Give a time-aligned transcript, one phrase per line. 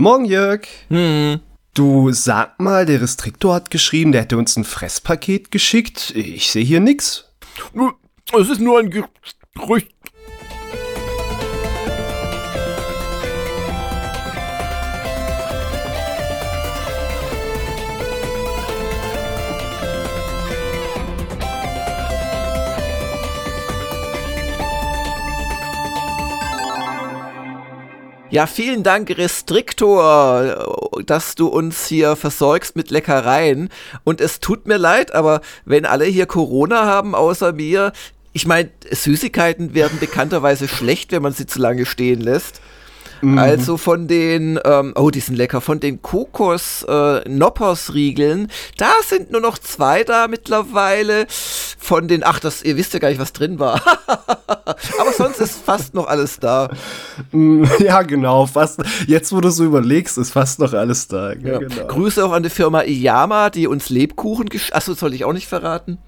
[0.00, 0.60] Morgen, Jörg.
[0.90, 1.40] Hm.
[1.74, 6.12] Du sag mal, der Restriktor hat geschrieben, der hätte uns ein Fresspaket geschickt.
[6.14, 7.24] Ich sehe hier nix.
[8.32, 9.92] Es ist nur ein Gerücht.
[28.30, 33.70] Ja, vielen Dank, Restriktor, dass du uns hier versorgst mit Leckereien.
[34.04, 37.92] Und es tut mir leid, aber wenn alle hier Corona haben außer mir,
[38.34, 42.60] ich meine, Süßigkeiten werden bekannterweise schlecht, wenn man sie zu lange stehen lässt.
[43.20, 43.38] Mhm.
[43.38, 49.40] Also von den, ähm, oh, die sind lecker, von den Kokos-Noppers-Riegeln, äh, da sind nur
[49.40, 51.26] noch zwei da mittlerweile.
[51.28, 53.80] Von den, ach, das, ihr wisst ja gar nicht, was drin war.
[55.00, 56.68] Aber sonst ist fast noch alles da.
[57.32, 58.82] Mm, ja, genau, fast.
[59.06, 61.32] Jetzt, wo du so überlegst, ist fast noch alles da.
[61.32, 61.86] Ja, genau.
[61.86, 65.98] Grüße auch an die Firma Iyama, die uns Lebkuchen, achso, soll ich auch nicht verraten.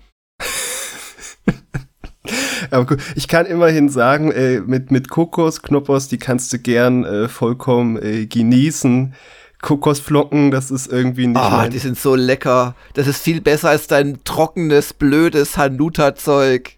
[2.71, 7.05] Aber gut, ich kann immerhin sagen, äh, mit, mit Kokos, Knoppers, die kannst du gern
[7.05, 9.15] äh, vollkommen äh, genießen.
[9.63, 11.39] Kokosflocken, das ist irgendwie nicht.
[11.39, 12.75] Ah, die sind so lecker.
[12.95, 16.77] Das ist viel besser als dein trockenes, blödes Hanuta-Zeug.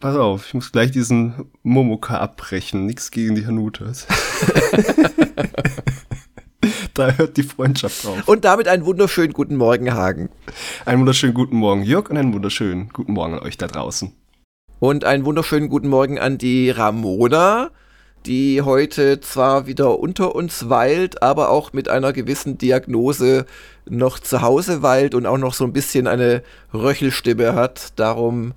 [0.00, 2.86] Pass auf, ich muss gleich diesen Momoka abbrechen.
[2.86, 4.08] Nichts gegen die Hanutas.
[6.94, 8.26] da hört die Freundschaft drauf.
[8.26, 10.28] Und damit einen wunderschönen guten Morgen, Hagen.
[10.84, 14.12] Einen wunderschönen guten Morgen, Jörg, und einen wunderschönen guten Morgen an euch da draußen.
[14.78, 17.70] Und einen wunderschönen guten Morgen an die Ramona,
[18.26, 23.46] die heute zwar wieder unter uns weilt, aber auch mit einer gewissen Diagnose
[23.88, 27.98] noch zu Hause weilt und auch noch so ein bisschen eine Röchelstimme hat.
[27.98, 28.52] Darum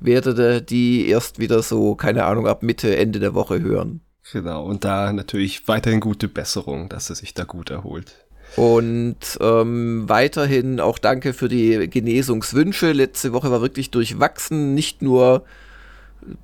[0.00, 4.00] werdet die erst wieder so, keine Ahnung, ab Mitte, Ende der Woche hören.
[4.32, 8.14] Genau, und da natürlich weiterhin gute Besserung, dass er sich da gut erholt.
[8.56, 12.92] Und ähm, weiterhin auch danke für die Genesungswünsche.
[12.92, 15.44] Letzte Woche war wirklich durchwachsen, nicht nur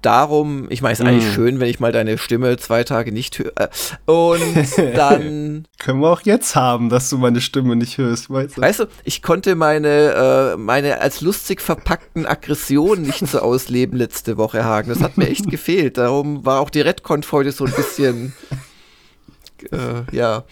[0.02, 1.34] darum, ich meine, es ist eigentlich mm.
[1.34, 3.70] schön, wenn ich mal deine Stimme zwei Tage nicht höre.
[4.06, 4.40] Und
[4.94, 5.66] dann.
[5.78, 8.60] Können wir auch jetzt haben, dass du meine Stimme nicht hörst, weißt du?
[8.60, 14.36] Weißt du, ich konnte meine, äh, meine als lustig verpackten Aggressionen nicht so ausleben letzte
[14.36, 14.88] Woche, Hagen.
[14.88, 15.98] Das hat mir echt gefehlt.
[15.98, 18.32] Darum war auch die Redconf heute so ein bisschen.
[19.70, 20.44] Äh, ja.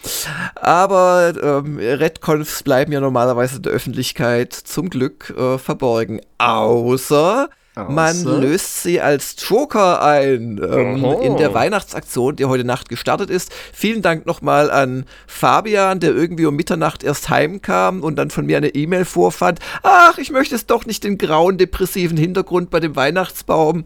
[0.55, 6.21] Aber ähm, Redconfs bleiben ja normalerweise der Öffentlichkeit zum Glück äh, verborgen.
[6.37, 13.31] Außer man löst sie als Joker ein ähm, in der Weihnachtsaktion, die heute Nacht gestartet
[13.31, 13.51] ist.
[13.73, 18.57] Vielen Dank nochmal an Fabian, der irgendwie um Mitternacht erst heimkam und dann von mir
[18.57, 19.59] eine E-Mail vorfand.
[19.81, 23.85] Ach, ich möchte es doch nicht den grauen, depressiven Hintergrund bei dem Weihnachtsbaum.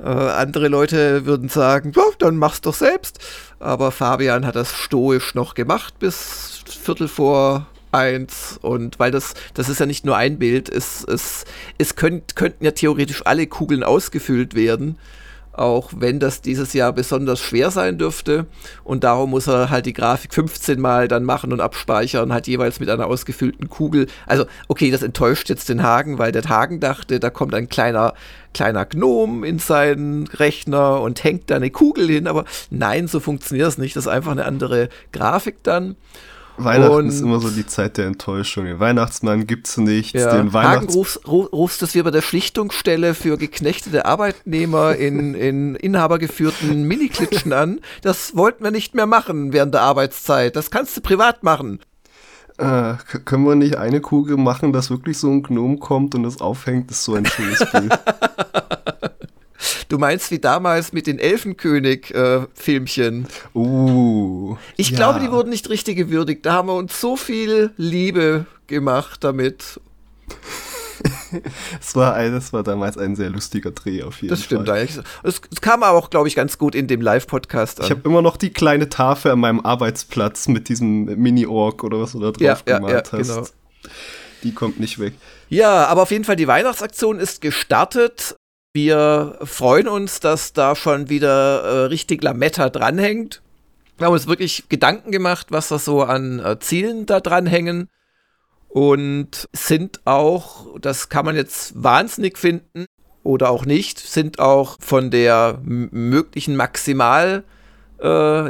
[0.00, 3.20] Äh, andere Leute würden sagen, ja, dann mach's doch selbst.
[3.60, 9.68] Aber Fabian hat das stoisch noch gemacht bis Viertel vor eins und weil das, das
[9.68, 11.44] ist ja nicht nur ein Bild, es, es,
[11.78, 14.98] es könnt, könnten ja theoretisch alle Kugeln ausgefüllt werden,
[15.52, 18.46] auch wenn das dieses Jahr besonders schwer sein dürfte
[18.82, 22.80] und darum muss er halt die Grafik 15 Mal dann machen und abspeichern, halt jeweils
[22.80, 24.08] mit einer ausgefüllten Kugel.
[24.26, 28.14] Also okay, das enttäuscht jetzt den Hagen, weil der Hagen dachte, da kommt ein kleiner
[28.52, 33.66] kleiner Gnom in seinen Rechner und hängt da eine Kugel hin, aber nein, so funktioniert
[33.66, 35.96] das nicht, das ist einfach eine andere Grafik dann.
[36.56, 38.66] Weihnachten und ist immer so die Zeit der Enttäuschung.
[38.66, 40.14] Den Weihnachtsmann gibt's nicht.
[40.14, 40.36] Ja.
[40.36, 45.74] Den Weihnachts Hagen rufst, rufst es wir bei der Schlichtungsstelle für geknechtete Arbeitnehmer in, in
[45.74, 47.80] inhabergeführten Miniklitschen an.
[48.02, 50.56] Das wollten wir nicht mehr machen während der Arbeitszeit.
[50.56, 51.80] Das kannst du privat machen.
[52.56, 52.94] Äh,
[53.24, 56.88] können wir nicht eine Kugel machen, dass wirklich so ein Gnom kommt und das aufhängt?
[56.90, 57.92] Das ist so ein schönes Bild.
[59.88, 63.24] Du meinst wie damals mit den Elfenkönig-Filmchen?
[63.24, 64.58] Äh, uh.
[64.76, 64.96] Ich ja.
[64.96, 66.44] glaube, die wurden nicht richtig gewürdigt.
[66.46, 69.80] Da haben wir uns so viel Liebe gemacht damit.
[71.80, 74.36] es, war ein, das war damals ein sehr lustiger Dreh auf jeden Fall.
[74.36, 77.86] Das stimmt Es, es, kam aber auch, glaube ich, ganz gut in dem Live-Podcast an.
[77.86, 82.12] Ich habe immer noch die kleine Tafel an meinem Arbeitsplatz mit diesem Mini-Org oder was
[82.12, 83.28] du da drauf ja, gemalt ja, ja, hast.
[83.28, 83.46] Genau.
[84.42, 85.14] Die kommt nicht weg.
[85.48, 88.36] Ja, aber auf jeden Fall, die Weihnachtsaktion ist gestartet.
[88.76, 93.40] Wir freuen uns, dass da schon wieder äh, richtig Lametta dranhängt.
[93.96, 97.88] Wir haben uns wirklich Gedanken gemacht, was da so an äh, Zielen da dranhängen.
[98.66, 102.86] Und sind auch, das kann man jetzt wahnsinnig finden
[103.22, 107.44] oder auch nicht, sind auch von der möglichen Maximal
[108.02, 108.48] äh,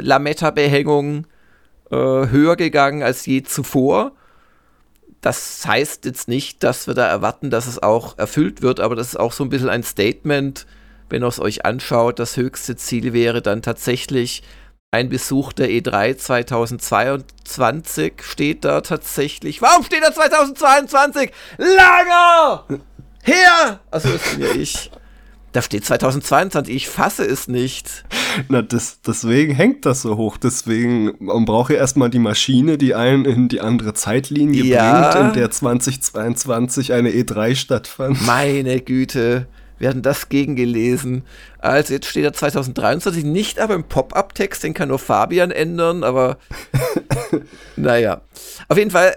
[1.91, 4.13] äh, höher gegangen als je zuvor.
[5.25, 9.07] Das heißt jetzt nicht, dass wir da erwarten, dass es auch erfüllt wird, aber das
[9.07, 10.67] ist auch so ein bisschen ein Statement,
[11.09, 12.19] wenn ihr es euch anschaut.
[12.19, 14.43] Das höchste Ziel wäre dann tatsächlich
[14.91, 19.63] ein Besuch der E3 2022 steht da tatsächlich.
[19.63, 21.31] Warum steht da 2022?
[21.57, 22.65] Langer!
[23.23, 23.79] Her!
[23.89, 24.91] Also das bin ja ich.
[25.55, 28.03] Da steht 2022, ich fasse es nicht.
[28.49, 30.35] Na, das, deswegen hängt das so hoch.
[30.35, 35.11] Deswegen, man braucht ja erstmal die Maschine, die einen in die andere Zeitlinie Ja.
[35.13, 38.25] bringt, in der 2022 eine E3 stattfand.
[38.25, 39.47] Meine Güte,
[39.79, 41.23] wir hatten das gegengelesen.
[41.59, 46.37] Also jetzt steht da 2023 nicht, aber im Pop-Up-Text, den kann nur Fabian ändern, aber
[47.77, 48.19] naja.
[48.67, 49.15] Auf jeden Fall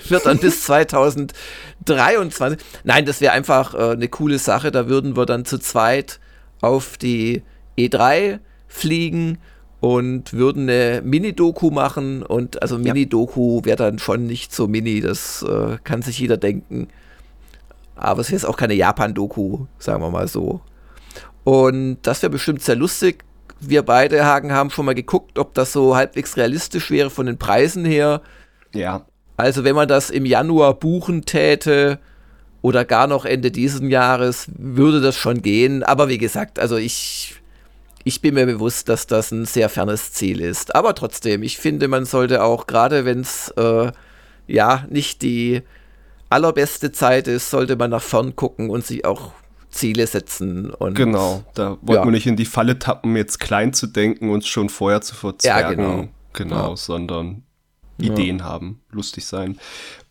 [0.08, 2.58] wird dann bis 2023.
[2.84, 4.70] Nein, das wäre einfach äh, eine coole Sache.
[4.70, 6.20] Da würden wir dann zu zweit
[6.60, 7.42] auf die
[7.78, 9.38] E3 fliegen
[9.80, 12.22] und würden eine Mini-Doku machen.
[12.22, 16.88] Und also Mini-Doku wäre dann schon nicht so mini, das äh, kann sich jeder denken.
[17.96, 20.60] Aber es ist jetzt auch keine Japan-Doku, sagen wir mal so.
[21.44, 23.24] Und das wäre bestimmt sehr lustig.
[23.58, 27.38] Wir beide, Hagen, haben schon mal geguckt, ob das so halbwegs realistisch wäre von den
[27.38, 28.22] Preisen her.
[28.72, 29.04] Ja,
[29.42, 31.98] Also wenn man das im Januar buchen täte
[32.62, 35.82] oder gar noch Ende diesen Jahres, würde das schon gehen.
[35.82, 37.34] Aber wie gesagt, also ich,
[38.04, 40.74] ich bin mir bewusst, dass das ein sehr fernes Ziel ist.
[40.74, 43.90] Aber trotzdem, ich finde, man sollte auch, gerade wenn es äh,
[44.46, 45.62] ja nicht die
[46.30, 49.32] allerbeste Zeit ist, sollte man nach vorn gucken und sich auch
[49.70, 50.70] Ziele setzen.
[50.70, 51.42] Und genau.
[51.54, 52.04] Da wollte Ja.
[52.04, 55.76] man nicht in die Falle tappen, jetzt klein zu denken und schon vorher zu verzwergen.
[55.76, 56.08] genau.
[56.34, 56.76] Genau, Ja.
[56.76, 57.42] sondern
[57.98, 58.12] Ja.
[58.12, 59.58] Ideen haben, lustig sein.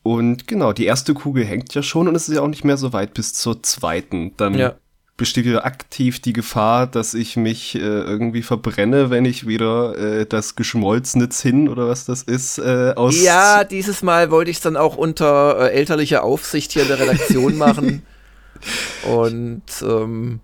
[0.04, 2.78] Und genau, die erste Kugel hängt ja schon und es ist ja auch nicht mehr
[2.78, 4.34] so weit bis zur zweiten.
[4.38, 4.76] Dann Ja.
[5.18, 10.26] besteht wieder aktiv die Gefahr, dass ich mich äh, irgendwie verbrenne, wenn ich wieder äh,
[10.26, 13.22] das geschmolzene Zinn oder was das ist, äh, aus.
[13.22, 17.00] Ja, dieses Mal wollte ich es dann auch unter äh, elterlicher Aufsicht hier in der
[17.00, 18.04] Redaktion machen.
[19.12, 20.40] Und ähm,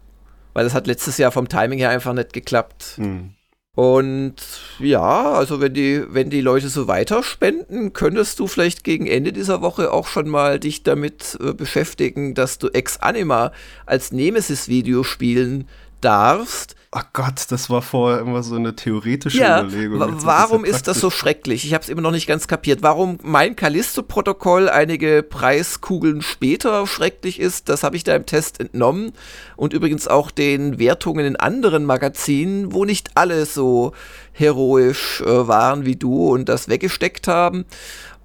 [0.54, 2.94] weil das hat letztes Jahr vom Timing her einfach nicht geklappt.
[2.96, 3.32] Hm.
[3.78, 4.34] Und
[4.80, 9.32] ja, also wenn die, wenn die Leute so weiter spenden, könntest du vielleicht gegen Ende
[9.32, 13.52] dieser Woche auch schon mal dich damit äh, beschäftigen, dass du Ex Anima
[13.86, 15.68] als Nemesis-Video spielen
[16.02, 16.76] darfst.
[16.94, 20.14] Oh Gott, das war vorher immer so eine theoretische Ja, Überlegung.
[20.14, 21.66] Jetzt warum ja ist das so schrecklich?
[21.66, 22.82] Ich habe es immer noch nicht ganz kapiert.
[22.82, 29.12] Warum mein Callisto-Protokoll einige Preiskugeln später schrecklich ist, das habe ich da im Test entnommen.
[29.58, 33.92] Und übrigens auch den Wertungen in anderen Magazinen, wo nicht alle so
[34.32, 37.66] heroisch äh, waren wie du und das weggesteckt haben.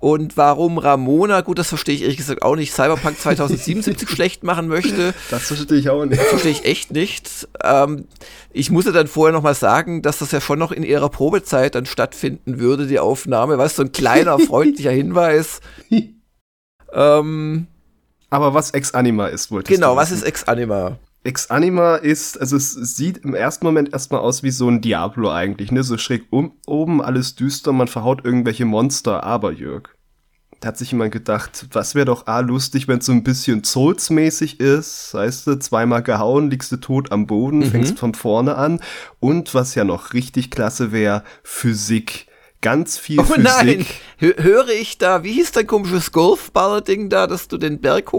[0.03, 4.67] Und warum Ramona, gut, das verstehe ich ehrlich gesagt auch nicht, Cyberpunk 2077 schlecht machen
[4.67, 5.15] möchte.
[5.31, 6.21] Das verstehe ich auch nicht.
[6.21, 7.47] Verstehe ich echt nicht.
[7.63, 8.09] Ähm,
[8.51, 11.77] ich musste dann vorher noch mal sagen, dass das ja schon noch in ihrer Probezeit
[11.77, 13.59] dann stattfinden würde, die Aufnahme.
[13.59, 15.61] Weißt du, so ein kleiner, freundlicher Hinweis.
[16.95, 17.69] Ähm,
[18.29, 20.99] Aber was Ex Anima ist, wolltest genau, du was ist Ex Anima?
[21.25, 25.31] Ex Anima ist, also es sieht im ersten Moment erstmal aus wie so ein Diablo
[25.31, 25.85] eigentlich, ne?
[25.85, 29.91] So schräg um, oben, alles düster, man verhaut irgendwelche Monster, aber Jörg.
[30.59, 33.63] Da hat sich jemand gedacht, was wäre doch A lustig, wenn es so ein bisschen
[33.65, 37.65] Souls-mäßig ist, weißt du, zweimal gehauen, liegst du tot am Boden, Mhm.
[37.71, 38.81] fängst von vorne an.
[39.21, 42.27] Und was ja noch richtig klasse wäre, Physik.
[42.61, 43.43] Ganz viel Oh Physik.
[43.43, 43.87] nein,
[44.19, 48.13] Hö höre ich da, wie hieß dein komisches Golfballer-Ding da, dass du den Berg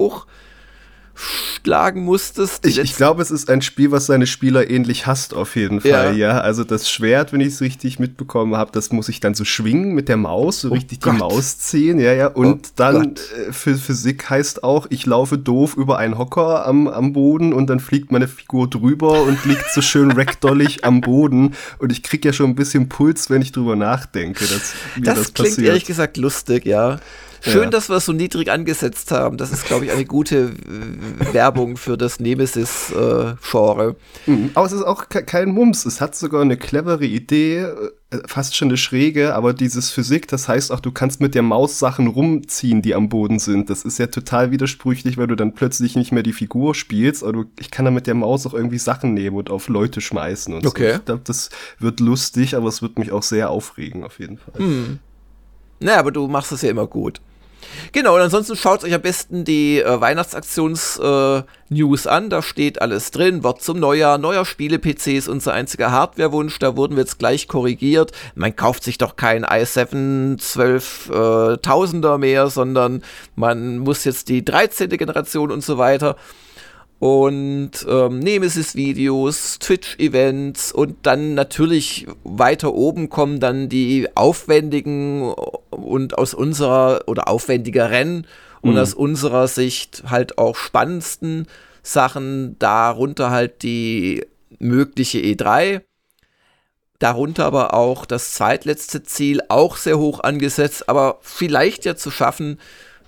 [1.64, 2.66] hochschlagen musstest?
[2.66, 6.18] Ich, ich glaube, es ist ein Spiel, was seine Spieler ähnlich hasst, auf jeden Fall,
[6.18, 6.40] ja.
[6.40, 9.94] Also das Schwert, wenn ich es richtig mitbekommen habe, das muss ich dann so schwingen
[9.94, 11.14] mit der Maus, so richtig Gott.
[11.14, 12.28] die Maus ziehen, ja, ja.
[12.28, 16.88] Und Oh dann äh, für Physik heißt auch, ich laufe doof über einen Hocker am,
[16.88, 21.56] am Boden und dann fliegt meine Figur drüber und liegt so schön ragdollig am Boden.
[21.80, 25.34] Und ich krieg ja schon ein bisschen Puls, wenn ich drüber nachdenke, dass das, das,
[25.34, 25.68] klingt passiert.
[25.68, 27.00] ehrlich gesagt lustig, ja.
[27.46, 27.70] Schön, Ja.
[27.70, 29.36] dass wir es so niedrig angesetzt haben.
[29.38, 33.96] Das ist, glaube ich, eine gute äh, Werbung für das Nemesis-Genre.
[34.26, 34.52] Mhm.
[34.54, 35.86] Aber es ist auch ke- kein Mums.
[35.86, 37.92] Es hat sogar eine clevere Idee, äh,
[38.28, 41.80] fast schon eine schräge, aber dieses Physik, das heißt auch, du kannst mit der Maus
[41.80, 43.70] Sachen rumziehen, die am Boden sind.
[43.70, 47.34] Das ist ja total widersprüchlich, weil du dann plötzlich nicht mehr die Figur spielst, aber
[47.34, 50.54] du, ich kann dann mit der Maus auch irgendwie Sachen nehmen und auf Leute schmeißen
[50.54, 50.92] und Okay.
[50.94, 50.98] so.
[51.00, 54.54] Ich glaube, das wird lustig, aber es wird mich auch sehr aufregen, auf jeden Fall.
[54.58, 55.00] Hm.
[55.80, 57.20] Naja, aber du machst es ja immer gut.
[57.94, 62.32] Genau, und ansonsten schaut euch am besten die äh, Weihnachtsaktions-News an.
[62.32, 63.44] Da steht alles drin.
[63.44, 66.58] Wort zum Neujahr, neuer Spiele-PC ist unser einziger Hardware-Wunsch.
[66.58, 68.12] Da wurden wir jetzt gleich korrigiert.
[68.34, 73.04] Man kauft sich doch kein i7 12.000er mehr, sondern
[73.36, 74.90] man muss jetzt die 13.
[74.90, 76.16] Generation und so weiter
[77.04, 85.34] und ähm, Nemesis-Videos, Twitch-Events und dann natürlich weiter oben kommen dann die aufwendigen
[85.70, 88.26] und aus unserer oder aufwendigeren
[88.62, 88.78] und Mhm.
[88.78, 91.48] aus unserer Sicht halt auch spannendsten
[91.82, 94.26] Sachen, darunter halt die
[94.60, 95.82] mögliche E3.
[97.00, 102.62] Darunter aber auch das zweitletzte Ziel, auch sehr hoch angesetzt, aber vielleicht ja zu schaffen.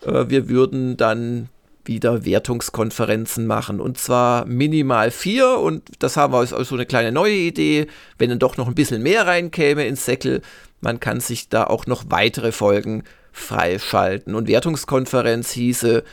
[0.05, 1.47] Äh, wir würden dann
[1.87, 3.79] wieder Wertungskonferenzen machen.
[3.79, 5.59] Und zwar minimal vier.
[5.59, 7.87] Und das haben wir als, als so eine kleine neue Idee.
[8.17, 10.41] Wenn dann doch noch ein bisschen mehr reinkäme ins Säckel,
[10.81, 14.35] man kann sich da auch noch weitere Folgen freischalten.
[14.35, 16.03] Und Wertungskonferenz hieße,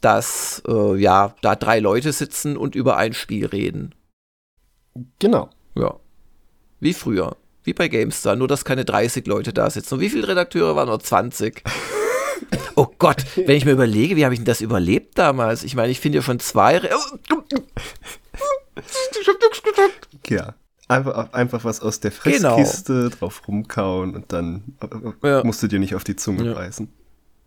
[0.00, 3.94] dass äh, ja da drei Leute sitzen und über ein Spiel reden.
[5.18, 5.50] Genau.
[5.74, 5.96] Ja.
[6.80, 7.36] Wie früher.
[7.62, 9.94] Wie bei GameStar, nur dass keine 30 Leute da sitzen.
[9.94, 10.88] Und wie viele Redakteure waren?
[10.88, 11.62] Nur 20.
[12.76, 15.64] Oh Gott, wenn ich mir überlege, wie habe ich denn das überlebt damals?
[15.64, 16.78] Ich meine, ich finde ja schon zwei.
[16.78, 16.94] Re ich
[19.28, 20.08] hab nichts gesagt.
[20.28, 20.54] Ja.
[20.88, 23.08] Einfach, einfach was aus der Fresskiste genau.
[23.10, 24.64] drauf rumkauen und dann
[25.22, 25.44] ja.
[25.44, 26.54] musst du dir nicht auf die Zunge ja.
[26.54, 26.88] beißen.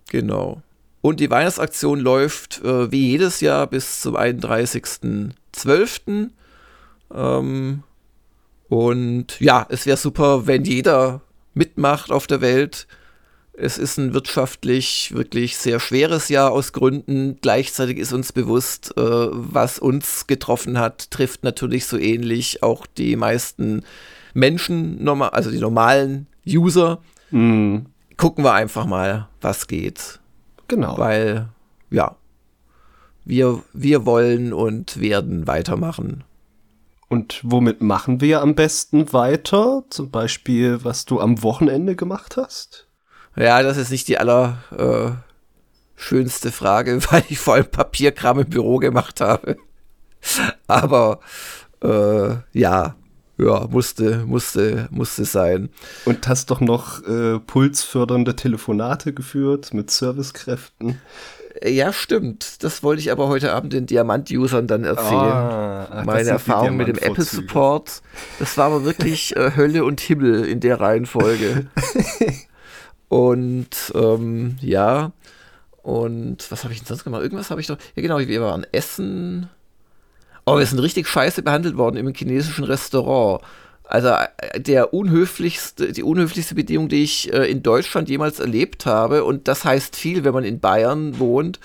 [0.09, 0.61] Genau.
[1.01, 6.29] Und die Weihnachtsaktion läuft äh, wie jedes Jahr bis zum 31.12.
[7.13, 7.83] Ähm,
[8.69, 11.19] und ja, es wäre super, wenn jeder
[11.53, 12.87] mitmacht auf der Welt.
[13.55, 17.37] Es ist ein wirtschaftlich wirklich sehr schweres Jahr aus Gründen.
[17.39, 23.15] Gleichzeitig ist uns bewusst, äh, was uns getroffen hat, trifft natürlich so ähnlich auch die
[23.15, 23.83] meisten
[24.33, 26.99] Menschen, also die normalen User.
[27.29, 27.79] Mm.
[28.17, 30.19] Gucken wir einfach mal, was geht.
[30.67, 30.97] Genau.
[30.97, 31.49] Weil,
[31.91, 32.15] ja,
[33.25, 36.23] wir, wir wollen und werden weitermachen.
[37.09, 39.83] Und womit machen wir am besten weiter?
[39.89, 42.87] Zum Beispiel, was du am Wochenende gemacht hast?
[43.35, 45.11] Ja, das ist nicht die aller äh,
[45.95, 49.57] schönste Frage, weil ich vor allem Papierkram im Büro gemacht habe.
[50.67, 51.19] Aber
[51.81, 52.95] äh, ja,
[53.37, 55.69] ja, musste, musste, musste sein.
[56.05, 61.01] Und hast doch noch äh, pulsfördernde Telefonate geführt mit Servicekräften.
[61.63, 62.63] Ja, stimmt.
[62.63, 65.13] Das wollte ich aber heute Abend den Diamant-Usern dann erzählen.
[65.13, 68.01] Ah, ach, Meine Erfahrung mit dem Apple-Support.
[68.39, 71.67] Das war aber wirklich äh, Hölle und Himmel in der Reihenfolge.
[73.13, 75.11] Und ähm, ja,
[75.83, 77.21] und was habe ich denn sonst gemacht?
[77.21, 77.77] Irgendwas habe ich doch.
[77.93, 79.51] Ja, genau, wir waren essen.
[80.47, 83.43] Oh, wir sind richtig scheiße behandelt worden im chinesischen Restaurant.
[83.83, 89.25] Also äh, der unhöflichste, die unhöflichste Bedingung, die ich äh, in Deutschland jemals erlebt habe.
[89.25, 91.59] Und das heißt viel, wenn man in Bayern wohnt,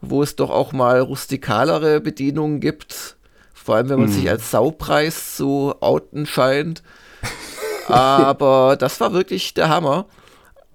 [0.00, 3.14] wo es doch auch mal rustikalere Bedienungen gibt.
[3.52, 4.14] Vor allem, wenn man hm.
[4.14, 6.82] sich als Saupreis zu outen scheint.
[7.86, 10.06] Aber das war wirklich der Hammer.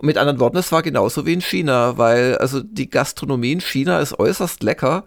[0.02, 4.00] Mit anderen Worten, es war genauso wie in China, weil also die Gastronomie in China
[4.00, 5.04] ist äußerst lecker,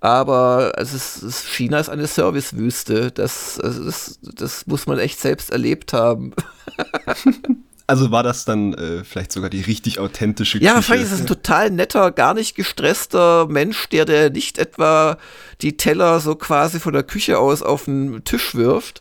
[0.00, 3.10] aber es ist, China ist eine Servicewüste.
[3.10, 6.34] Das, also das, das muss man echt selbst erlebt haben.
[7.90, 10.68] Also war das dann äh, vielleicht sogar die richtig authentische Küche?
[10.68, 15.16] Ja, wahrscheinlich ist es ein total netter, gar nicht gestresster Mensch, der der nicht etwa
[15.62, 19.00] die Teller so quasi von der Küche aus auf den Tisch wirft,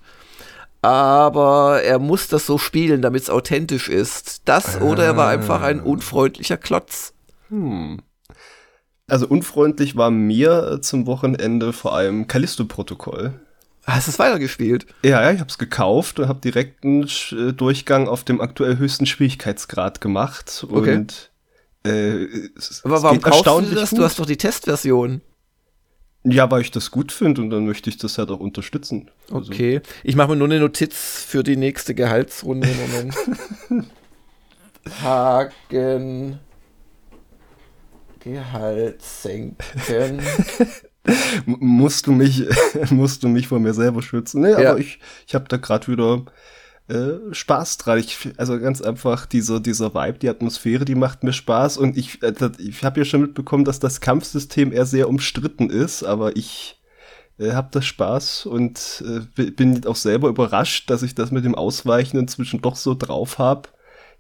[0.81, 4.41] aber er muss das so spielen, damit es authentisch ist.
[4.45, 7.13] Das oder er war einfach ein unfreundlicher Klotz.
[7.49, 8.01] Hm.
[9.07, 13.39] Also unfreundlich war mir zum Wochenende vor allem Callisto-Protokoll.
[13.85, 14.85] Hast du es weitergespielt?
[15.01, 18.77] Ja, ja, ich habe es gekauft und habe direkt einen äh, Durchgang auf dem aktuell
[18.77, 20.65] höchsten Schwierigkeitsgrad gemacht.
[20.69, 20.95] Okay.
[20.95, 21.31] Und
[21.85, 22.27] äh,
[22.83, 23.91] Aber warum kaufst du das?
[23.91, 23.99] Gut.
[23.99, 25.21] Du hast doch die Testversion.
[26.23, 29.09] Ja, weil ich das gut finde und dann möchte ich das halt auch unterstützen.
[29.31, 29.81] Also okay.
[30.03, 32.67] Ich mache mir nur eine Notiz für die nächste Gehaltsrunde.
[32.67, 33.15] Moment.
[35.01, 36.39] Hagen.
[38.19, 40.19] Gehalt senken.
[41.45, 42.43] musst du mich,
[42.89, 44.41] musst du mich vor mir selber schützen?
[44.41, 44.71] Nee, ja.
[44.71, 46.25] aber ich, ich habe da gerade wieder
[46.87, 47.99] äh, Spaß dran.
[47.99, 52.21] Ich, also ganz einfach dieser, dieser Vibe, die Atmosphäre, die macht mir Spaß und ich,
[52.23, 56.81] äh, ich habe ja schon mitbekommen, dass das Kampfsystem eher sehr umstritten ist, aber ich
[57.39, 59.03] äh, habe das Spaß und
[59.37, 63.37] äh, bin auch selber überrascht, dass ich das mit dem Ausweichen inzwischen doch so drauf
[63.37, 63.69] habe,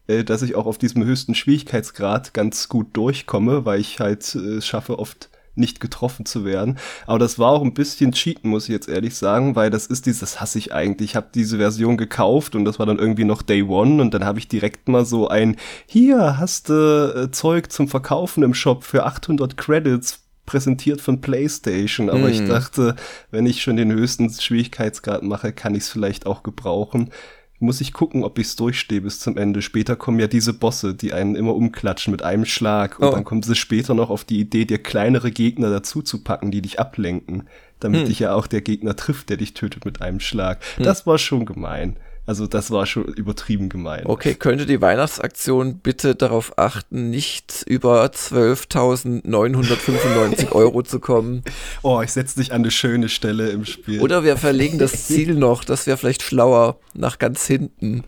[0.07, 4.61] äh, dass ich auch auf diesem höchsten Schwierigkeitsgrad ganz gut durchkomme, weil ich halt äh,
[4.61, 6.77] schaffe oft nicht getroffen zu werden.
[7.05, 10.05] Aber das war auch ein bisschen Cheaten, muss ich jetzt ehrlich sagen, weil das ist
[10.05, 11.11] dieses, das hasse ich eigentlich.
[11.11, 14.25] Ich habe diese Version gekauft und das war dann irgendwie noch Day One und dann
[14.25, 18.83] habe ich direkt mal so ein, hier hast du äh, Zeug zum Verkaufen im Shop
[18.83, 22.29] für 800 Credits präsentiert von PlayStation, aber mm.
[22.29, 22.47] ich hm.
[22.47, 22.95] dachte,
[23.31, 27.11] wenn ich schon den höchsten Schwierigkeitsgrad mache, kann ich es vielleicht auch gebrauchen
[27.59, 29.61] muss ich gucken, ob ich es durchstehe bis zum Ende.
[29.61, 32.99] Später kommen ja diese Bosse, die einen immer umklatschen mit einem Schlag.
[32.99, 33.11] Und oh.
[33.11, 36.61] dann kommen sie später noch auf die Idee, dir kleinere Gegner dazu zu packen, die
[36.61, 37.47] dich ablenken.
[37.79, 38.07] Damit hm.
[38.07, 40.59] dich ja auch der Gegner trifft, der dich tötet mit einem Schlag.
[40.75, 40.83] Hm.
[40.83, 41.97] Das war schon gemein.
[42.27, 44.05] Also das war schon übertrieben gemein.
[44.05, 51.41] Okay, könnte die Weihnachtsaktion bitte darauf achten, nicht über 12.995 Euro zu kommen?
[51.83, 54.01] Oh, ich setze dich an eine schöne Stelle im Spiel.
[54.01, 58.03] Oder wir verlegen das Ziel noch, das wäre vielleicht schlauer, nach ganz hinten.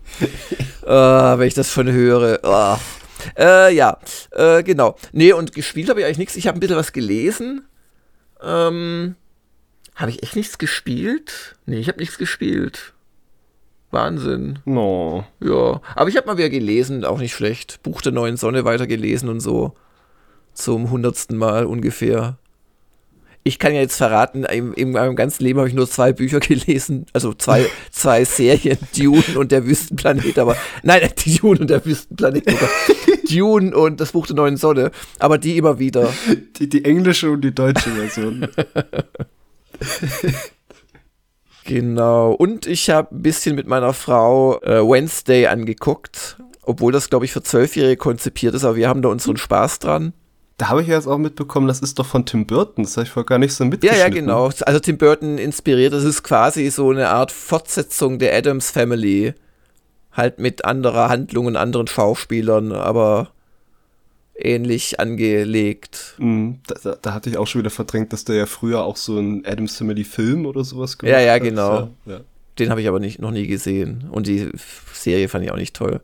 [0.86, 2.40] äh, wenn ich das schon höre.
[2.44, 2.76] Oh.
[3.38, 4.00] Äh, ja,
[4.32, 4.98] äh, genau.
[5.14, 6.36] Nee, und gespielt habe ich eigentlich nichts.
[6.36, 7.62] Ich habe ein bisschen was gelesen.
[8.44, 9.16] Ähm,
[9.96, 11.56] habe ich echt nichts gespielt?
[11.66, 12.92] Nee, ich habe nichts gespielt.
[13.92, 14.60] Wahnsinn.
[14.66, 15.26] No.
[15.40, 17.82] Ja, aber ich habe mal wieder gelesen, auch nicht schlecht.
[17.84, 19.74] Buch der neuen Sonne weitergelesen und so.
[20.54, 22.38] Zum hundertsten Mal ungefähr.
[23.44, 26.40] Ich kann ja jetzt verraten, in, in meinem ganzen Leben habe ich nur zwei Bücher
[26.40, 31.10] gelesen, also zwei, zwei Serien, Dune und der Wüstenplanet, aber nein,
[31.42, 32.94] Dune und der Wüstenplanet, oh
[33.28, 36.14] Dune und das Buch der neuen Sonne, aber die immer wieder.
[36.60, 38.48] Die, die englische und die deutsche Version.
[41.70, 42.32] Genau.
[42.32, 47.32] Und ich habe ein bisschen mit meiner Frau äh, Wednesday angeguckt, obwohl das, glaube ich,
[47.32, 50.14] für Zwölfjährige konzipiert ist, aber wir haben da unseren Spaß dran.
[50.58, 53.12] Da habe ich jetzt auch mitbekommen, das ist doch von Tim Burton, das habe ich
[53.12, 54.00] vorher gar nicht so mitbekommen.
[54.00, 54.50] Ja, ja, genau.
[54.66, 59.36] Also Tim Burton inspiriert, das ist quasi so eine Art Fortsetzung der Adams Family.
[60.12, 63.30] Halt mit anderer Handlung und anderen Schauspielern, aber
[64.44, 66.16] ähnlich angelegt.
[66.18, 68.98] Mm, da, da, da, hatte ich auch schon wieder verdrängt, dass der ja früher auch
[68.98, 71.22] so ein Adams Family Film oder sowas gemacht hat.
[71.22, 71.90] Ja, ja, genau.
[72.06, 72.20] Ja, ja.
[72.58, 74.06] Den habe ich aber nicht, noch nie gesehen.
[74.12, 74.50] Und die
[74.94, 76.02] Serie fand ich auch nicht toll.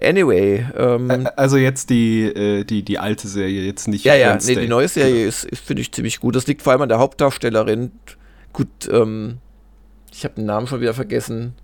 [0.00, 0.64] Anyway.
[0.76, 4.04] Ähm, also jetzt die, äh, die, die alte Serie, jetzt nicht.
[4.04, 5.28] Ja, ja, nee, die neue Serie genau.
[5.28, 6.36] ist, ist finde ich, ziemlich gut.
[6.36, 7.90] Das liegt vor allem an der Hauptdarstellerin.
[8.52, 9.38] Gut, ähm,
[10.12, 11.54] ich habe den Namen schon wieder vergessen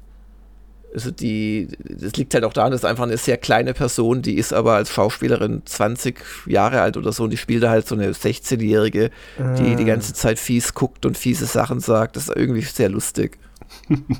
[0.94, 4.52] also die, das liegt halt auch daran, dass einfach eine sehr kleine Person, die ist
[4.52, 8.12] aber als Schauspielerin 20 Jahre alt oder so und die spielt da halt so eine
[8.12, 9.54] 16-Jährige, ah.
[9.54, 12.16] die die ganze Zeit fies guckt und fiese Sachen sagt.
[12.16, 13.38] Das ist irgendwie sehr lustig.
[13.88, 14.18] und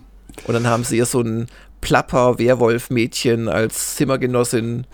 [0.49, 1.47] dann haben sie ihr so ein
[1.81, 4.87] Plapper-Werwolf-Mädchen als Zimmergenossin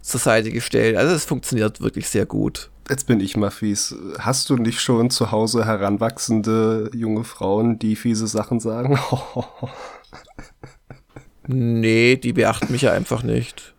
[0.00, 0.96] zur Seite gestellt.
[0.96, 2.70] Also es funktioniert wirklich sehr gut.
[2.88, 3.96] Jetzt bin ich mal fies.
[4.20, 8.98] Hast du nicht schon zu Hause heranwachsende junge Frauen, die fiese Sachen sagen?
[11.46, 13.74] Nee, die beachten mich ja einfach nicht.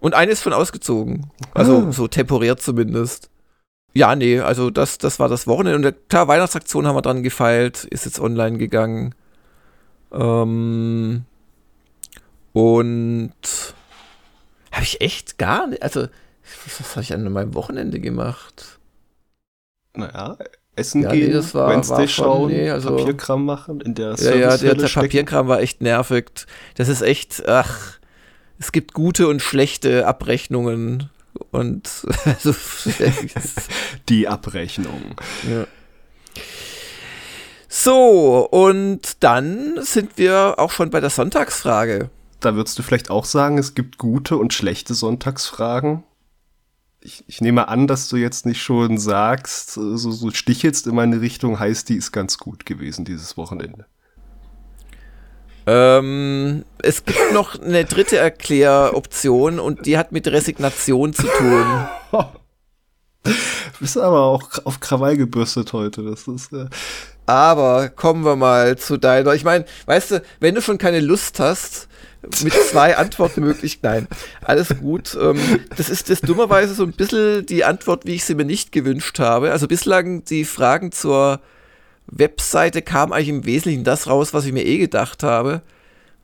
[0.00, 1.30] Und eine ist schon ausgezogen.
[1.52, 1.92] Also ah.
[1.92, 3.30] so temporär zumindest.
[3.92, 5.88] Ja, nee, also das, das war das Wochenende.
[5.88, 9.14] Und klar, Weihnachtsaktion haben wir dran gefeilt, ist jetzt online gegangen.
[10.12, 11.24] Ähm,
[12.52, 13.32] und
[14.72, 16.06] habe ich echt gar nicht, also
[16.64, 18.78] was habe ich an meinem Wochenende gemacht?
[19.94, 20.36] Naja,
[20.80, 24.14] Essen ja, gehen, nee, das war, Wednesday war schauen, nee, also, Papierkram machen in der
[24.14, 26.30] Ja, ja, der, der Papierkram war echt nervig.
[26.74, 27.98] Das ist echt, ach,
[28.58, 31.10] es gibt gute und schlechte Abrechnungen
[31.50, 31.88] und
[32.24, 32.54] also,
[34.08, 35.14] die Abrechnung.
[35.48, 35.66] Ja.
[37.68, 42.10] So, und dann sind wir auch schon bei der Sonntagsfrage.
[42.40, 46.02] Da würdest du vielleicht auch sagen, es gibt gute und schlechte Sonntagsfragen?
[47.02, 51.20] Ich, ich nehme an, dass du jetzt nicht schon sagst, so, so stichelst in meine
[51.20, 53.86] Richtung, heißt, die ist ganz gut gewesen dieses Wochenende.
[55.66, 61.64] Ähm, es gibt noch eine dritte Erkläroption und die hat mit Resignation zu tun.
[63.22, 63.30] du
[63.80, 66.02] bist aber auch auf Krawall gebürstet heute.
[66.02, 66.52] Das ist.
[66.52, 66.66] Äh
[67.26, 69.34] aber kommen wir mal zu deiner.
[69.34, 71.88] Ich meine, weißt du, wenn du schon keine Lust hast,
[72.42, 74.08] mit zwei Antwortmöglichkeiten.
[74.10, 75.16] Nein, alles gut.
[75.20, 75.38] Ähm,
[75.76, 79.18] das ist das dummerweise so ein bisschen die Antwort, wie ich sie mir nicht gewünscht
[79.18, 79.52] habe.
[79.52, 81.40] Also bislang die Fragen zur
[82.06, 85.62] Webseite kamen eigentlich im Wesentlichen das raus, was ich mir eh gedacht habe,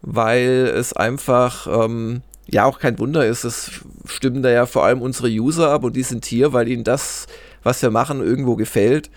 [0.02, 3.44] weil es einfach ähm, ja auch kein Wunder ist.
[3.44, 3.70] Es
[4.04, 7.26] stimmen da ja vor allem unsere User ab und die sind hier, weil ihnen das,
[7.62, 9.10] was wir machen, irgendwo gefällt.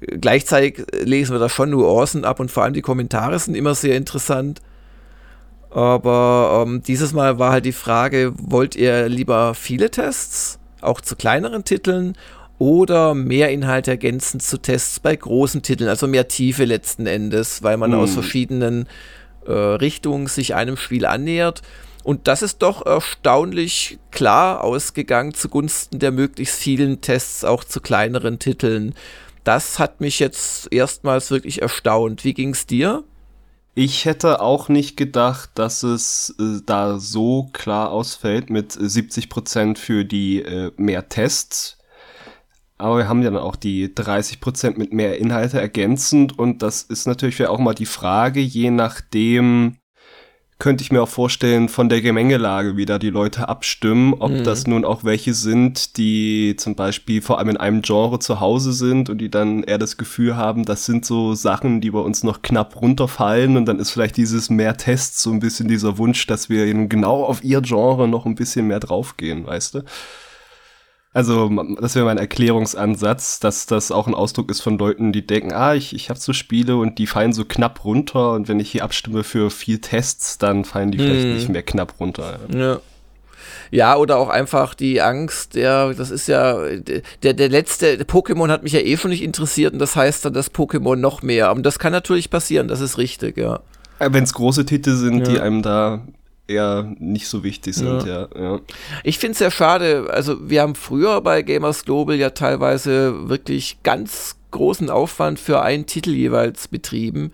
[0.00, 3.96] Gleichzeitig lesen wir da schon Nuancen ab und vor allem die Kommentare sind immer sehr
[3.96, 4.60] interessant.
[5.70, 11.16] Aber ähm, dieses Mal war halt die Frage, wollt ihr lieber viele Tests, auch zu
[11.16, 12.16] kleineren Titeln,
[12.58, 17.76] oder mehr Inhalte ergänzend zu Tests bei großen Titeln, also mehr Tiefe letzten Endes, weil
[17.76, 18.00] man hm.
[18.00, 18.88] aus verschiedenen
[19.46, 21.62] äh, Richtungen sich einem Spiel annähert.
[22.02, 28.38] Und das ist doch erstaunlich klar ausgegangen zugunsten der möglichst vielen Tests auch zu kleineren
[28.38, 28.94] Titeln.
[29.44, 32.24] Das hat mich jetzt erstmals wirklich erstaunt.
[32.24, 33.04] Wie ging es dir?
[33.80, 39.78] Ich hätte auch nicht gedacht, dass es äh, da so klar ausfällt mit 70 Prozent
[39.78, 41.78] für die äh, mehr Tests.
[42.76, 46.82] Aber wir haben ja dann auch die 30 Prozent mit mehr Inhalte ergänzend und das
[46.82, 49.77] ist natürlich auch mal die Frage, je nachdem
[50.58, 54.44] könnte ich mir auch vorstellen, von der Gemengelage, wie da die Leute abstimmen, ob mhm.
[54.44, 58.72] das nun auch welche sind, die zum Beispiel vor allem in einem Genre zu Hause
[58.72, 62.24] sind und die dann eher das Gefühl haben, das sind so Sachen, die bei uns
[62.24, 66.26] noch knapp runterfallen und dann ist vielleicht dieses mehr Tests so ein bisschen dieser Wunsch,
[66.26, 69.82] dass wir eben genau auf ihr Genre noch ein bisschen mehr draufgehen, weißt du?
[71.14, 75.52] Also, das wäre mein Erklärungsansatz, dass das auch ein Ausdruck ist von Leuten, die denken,
[75.52, 78.70] ah, ich, ich habe so Spiele und die fallen so knapp runter und wenn ich
[78.70, 81.06] hier abstimme für viel Tests, dann fallen die hm.
[81.06, 82.38] vielleicht nicht mehr knapp runter.
[82.54, 82.80] Ja.
[83.70, 86.58] Ja, oder auch einfach die Angst, der, das ist ja,
[87.22, 90.32] der, der letzte, Pokémon hat mich ja eh schon nicht interessiert und das heißt dann
[90.32, 91.52] das Pokémon noch mehr.
[91.52, 93.60] Und das kann natürlich passieren, das ist richtig, ja.
[93.98, 95.32] Wenn es große Titel sind, ja.
[95.32, 96.02] die einem da
[96.48, 98.28] eher nicht so wichtig sind, ja.
[98.34, 98.60] ja, ja.
[99.04, 103.82] Ich finde es sehr schade, also wir haben früher bei Gamers Global ja teilweise wirklich
[103.82, 107.32] ganz großen Aufwand für einen Titel jeweils betrieben.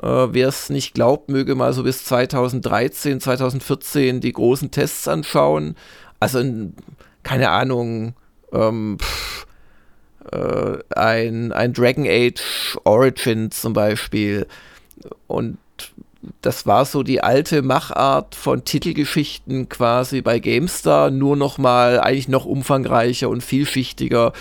[0.00, 5.74] Äh, Wer es nicht glaubt, möge mal so bis 2013, 2014 die großen Tests anschauen.
[6.20, 6.74] Also in,
[7.22, 8.14] keine Ahnung,
[8.52, 9.46] ähm, pff,
[10.32, 14.46] äh, ein, ein Dragon Age Origin zum Beispiel.
[15.26, 15.58] Und
[16.42, 22.28] das war so die alte Machart von Titelgeschichten quasi bei GameStar, nur noch mal eigentlich
[22.28, 24.32] noch umfangreicher und vielschichtiger.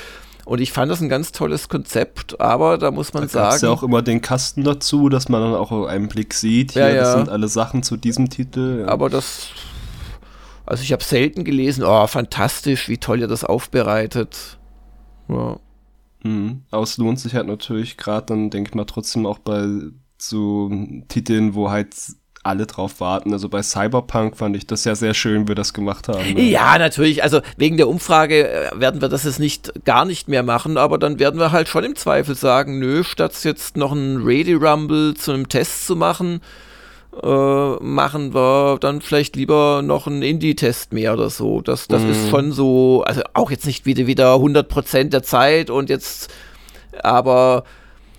[0.45, 3.65] Und ich fand das ein ganz tolles Konzept, aber da muss man da sagen.
[3.65, 6.71] ja auch immer den Kasten dazu, dass man dann auch einen Blick sieht.
[6.71, 7.01] Hier, ja, ja.
[7.01, 8.85] das sind alle Sachen zu diesem Titel.
[8.85, 8.87] Ja.
[8.87, 9.49] Aber das.
[10.65, 14.57] Also ich habe selten gelesen, oh, fantastisch, wie toll ihr das aufbereitet.
[15.27, 15.57] Ja.
[16.23, 16.61] Mhm.
[16.71, 19.67] Aber es lohnt sich halt natürlich gerade dann, denke ich mal, trotzdem auch bei
[20.17, 21.93] zu Titeln, wo halt
[22.47, 23.33] alle drauf warten.
[23.33, 26.33] Also bei Cyberpunk fand ich das ja sehr schön, wie wir das gemacht haben.
[26.33, 26.41] Ne?
[26.41, 27.21] Ja, natürlich.
[27.21, 30.97] Also wegen der Umfrage äh, werden wir das jetzt nicht gar nicht mehr machen, aber
[30.97, 35.13] dann werden wir halt schon im Zweifel sagen, nö, statt jetzt noch einen Ready Rumble
[35.15, 36.41] zu einem Test zu machen,
[37.21, 41.61] äh, machen wir dann vielleicht lieber noch einen Indie-Test mehr oder so.
[41.61, 42.09] Das, das mm.
[42.09, 42.29] ist mhm.
[42.29, 46.33] schon so, also auch jetzt nicht wieder, wieder 100% der Zeit und jetzt,
[47.03, 47.63] aber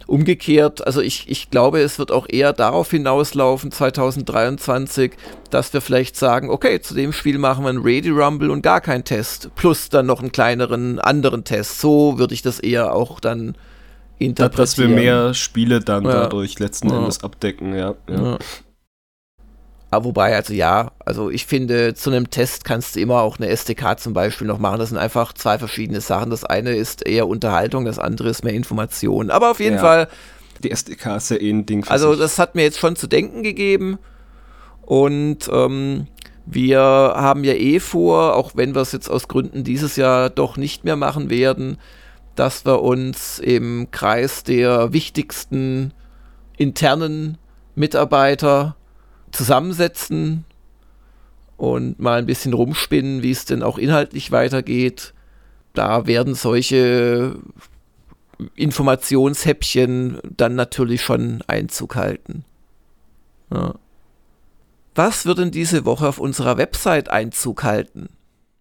[0.09, 5.13] Umgekehrt, also ich, ich glaube, es wird auch eher darauf hinauslaufen, 2023,
[5.51, 8.81] dass wir vielleicht sagen, okay, zu dem Spiel machen wir einen Ready Rumble und gar
[8.81, 11.81] keinen Test, plus dann noch einen kleineren anderen Test.
[11.81, 13.55] So würde ich das eher auch dann
[14.17, 14.65] interpretieren.
[14.65, 16.13] Dass wir mehr Spiele dann ja.
[16.13, 16.97] dadurch letzten ja.
[16.97, 17.95] Endes abdecken, ja.
[18.09, 18.39] ja.
[19.91, 23.49] Aber wobei, also ja, also ich finde, zu einem Test kannst du immer auch eine
[23.49, 24.79] SDK zum Beispiel noch machen.
[24.79, 26.31] Das sind einfach zwei verschiedene Sachen.
[26.31, 29.31] Das eine ist eher Unterhaltung, das andere ist mehr Information.
[29.31, 30.09] Aber auf jeden ja, Fall.
[30.63, 32.21] Die SDK ist ja eh ein Ding für Also sich.
[32.21, 33.99] das hat mir jetzt schon zu denken gegeben.
[34.83, 36.07] Und ähm,
[36.45, 40.57] wir haben ja eh vor, auch wenn wir es jetzt aus Gründen dieses Jahr doch
[40.57, 41.79] nicht mehr machen werden,
[42.35, 45.93] dass wir uns im Kreis der wichtigsten
[46.57, 47.39] internen
[47.75, 48.77] Mitarbeiter
[49.33, 50.45] zusammensetzen
[51.57, 55.13] und mal ein bisschen rumspinnen, wie es denn auch inhaltlich weitergeht.
[55.75, 57.37] Da werden solche
[58.55, 62.45] Informationshäppchen dann natürlich schon Einzug halten.
[63.53, 63.75] Ja.
[64.95, 68.09] Was wird denn diese Woche auf unserer Website Einzug halten?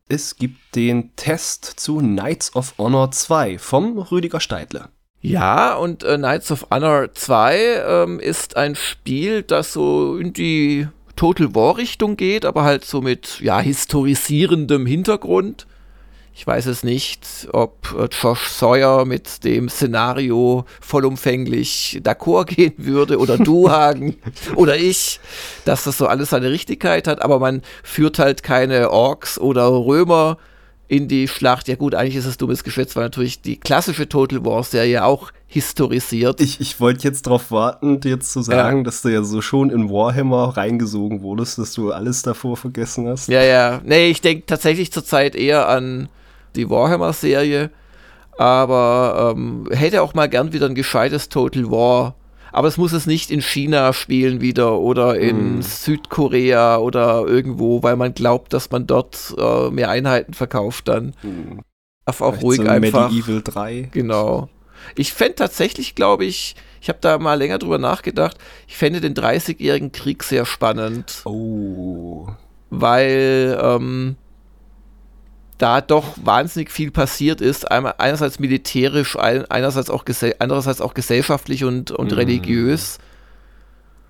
[0.10, 4.90] Es gibt den Test zu Knights of Honor 2 vom Rüdiger Steidle.
[5.28, 10.88] Ja, und äh, Knights of Honor 2 ähm, ist ein Spiel, das so in die
[11.18, 15.68] Total War Richtung geht, aber halt so mit ja, historisierendem Hintergrund.
[16.34, 23.18] Ich weiß es nicht, ob äh, Josh Sawyer mit dem Szenario vollumfänglich d'accord gehen würde
[23.18, 24.16] oder du, Hagen,
[24.56, 25.20] oder ich,
[25.66, 30.38] dass das so alles seine Richtigkeit hat, aber man führt halt keine Orks oder Römer
[30.88, 31.68] in die Schlacht.
[31.68, 35.32] Ja gut, eigentlich ist es dummes Geschwätz, weil natürlich die klassische Total War Serie auch
[35.48, 36.42] historisiert.
[36.42, 38.84] Ich, ich wollte jetzt darauf warten, dir jetzt zu sagen, ja.
[38.84, 43.28] dass du ja so schon in Warhammer reingesogen wurdest, dass du alles davor vergessen hast.
[43.28, 43.82] Ja, ja.
[43.84, 46.10] Nee, ich denke tatsächlich zurzeit eher an
[46.56, 47.70] die Warhammer-Serie,
[48.38, 52.16] aber ähm, hätte auch mal gern wieder ein gescheites Total War
[52.58, 55.62] aber es muss es nicht in China spielen wieder oder in mm.
[55.62, 61.14] Südkorea oder irgendwo, weil man glaubt, dass man dort äh, mehr Einheiten verkauft dann.
[61.22, 61.60] Mm.
[62.08, 63.12] Auf auch ruhig so einfach.
[63.12, 63.90] Medieval 3.
[63.92, 64.50] Genau.
[64.96, 69.14] Ich fände tatsächlich, glaube ich, ich habe da mal länger drüber nachgedacht, ich fände den
[69.14, 71.22] 30-jährigen Krieg sehr spannend.
[71.26, 72.28] Oh.
[72.72, 74.16] Weil ähm,
[75.58, 80.06] da doch wahnsinnig viel passiert ist, einmal, einerseits militärisch, einerseits auch,
[80.40, 82.18] andererseits auch gesellschaftlich und, und mhm.
[82.18, 83.00] religiös.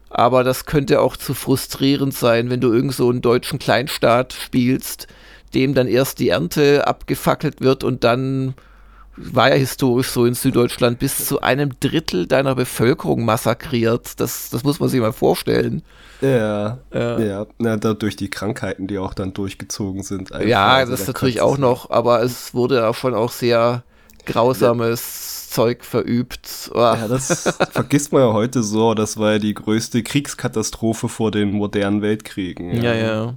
[0.09, 5.07] Aber das könnte auch zu frustrierend sein, wenn du irgend so einen deutschen Kleinstaat spielst,
[5.53, 8.53] dem dann erst die Ernte abgefackelt wird und dann
[9.17, 14.19] war ja historisch so in Süddeutschland, bis zu einem Drittel deiner Bevölkerung massakriert.
[14.19, 15.81] Das, das muss man sich mal vorstellen.
[16.21, 17.45] Ja, ja, ja.
[17.59, 20.29] ja durch die Krankheiten, die auch dann durchgezogen sind.
[20.45, 23.83] Ja, also das ist natürlich auch noch, aber es wurde auch schon auch sehr
[24.25, 25.55] grausames ja.
[25.55, 26.71] Zeug verübt.
[26.73, 26.79] Oh.
[26.79, 28.93] Ja, das vergisst man ja heute so.
[28.93, 32.71] Das war ja die größte Kriegskatastrophe vor den modernen Weltkriegen.
[32.81, 33.25] Ja, ja.
[33.25, 33.33] ja.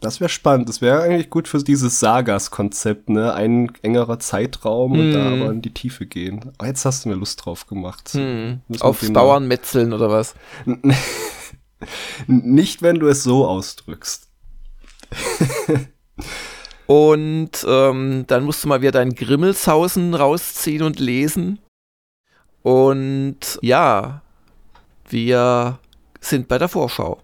[0.00, 0.68] Das wäre spannend.
[0.68, 3.32] Das wäre eigentlich gut für dieses Sagas-Konzept, ne?
[3.32, 5.42] Ein engerer Zeitraum und da hm.
[5.42, 6.52] aber in die Tiefe gehen.
[6.60, 8.10] Oh, jetzt hast du mir Lust drauf gemacht.
[8.10, 8.60] Hm.
[8.80, 10.34] Aufs Bauernmetzeln oder was?
[12.26, 14.28] Nicht, wenn du es so ausdrückst.
[16.86, 21.58] und ähm, dann musst du mal wieder dein Grimmelshausen rausziehen und lesen.
[22.62, 24.22] Und ja,
[25.08, 25.78] wir
[26.20, 27.20] sind bei der Vorschau.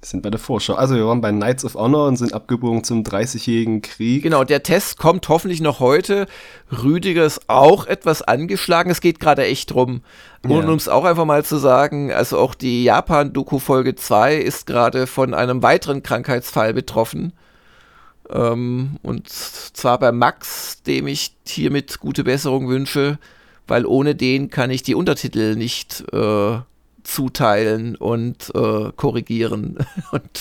[0.00, 0.74] Wir sind bei der Vorschau.
[0.74, 4.22] Also wir waren bei Knights of Honor und sind abgebogen zum 30-jährigen Krieg.
[4.22, 6.28] Genau, der Test kommt hoffentlich noch heute.
[6.70, 8.92] Rüdiger ist auch etwas angeschlagen.
[8.92, 10.02] Es geht gerade echt drum.
[10.44, 10.68] Und ja.
[10.68, 15.08] um es auch einfach mal zu sagen, also auch die Japan-Doku Folge 2 ist gerade
[15.08, 17.32] von einem weiteren Krankheitsfall betroffen.
[18.30, 23.18] Ähm, und zwar bei Max, dem ich hiermit gute Besserung wünsche,
[23.66, 26.58] weil ohne den kann ich die Untertitel nicht äh,
[27.08, 29.78] zuteilen und äh, korrigieren.
[30.12, 30.40] und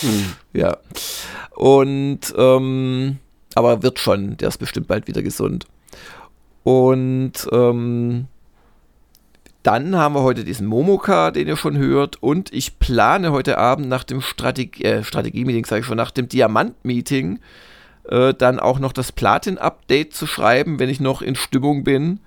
[0.00, 0.32] hm.
[0.52, 0.76] ja.
[1.54, 3.18] Und ähm,
[3.54, 5.66] aber wird schon, der ist bestimmt bald wieder gesund.
[6.64, 8.26] Und ähm,
[9.62, 12.22] dann haben wir heute diesen Momoka, den ihr schon hört.
[12.22, 16.28] Und ich plane heute Abend nach dem Strategie, äh, Strategie-Meeting, sage ich schon, nach dem
[16.28, 17.40] Diamant-Meeting,
[18.08, 22.20] äh, dann auch noch das Platin-Update zu schreiben, wenn ich noch in Stimmung bin.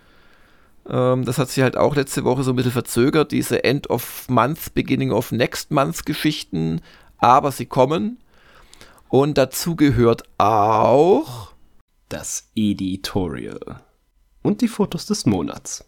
[0.90, 4.28] Ähm, das hat sich halt auch letzte Woche so ein bisschen verzögert, diese End of
[4.30, 6.82] Month, Beginning of Next Month Geschichten.
[7.18, 8.20] Aber sie kommen.
[9.10, 11.54] Und dazu gehört auch
[12.10, 13.82] das Editorial.
[14.42, 15.86] Und die Fotos des Monats.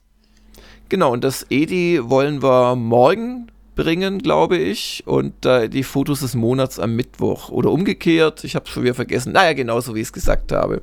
[0.90, 5.04] Genau, und das Edi wollen wir morgen bringen, glaube ich.
[5.06, 7.50] Und äh, die Fotos des Monats am Mittwoch.
[7.50, 9.34] Oder umgekehrt, ich habe es schon wieder vergessen.
[9.34, 10.82] Naja, genauso wie ich es gesagt habe.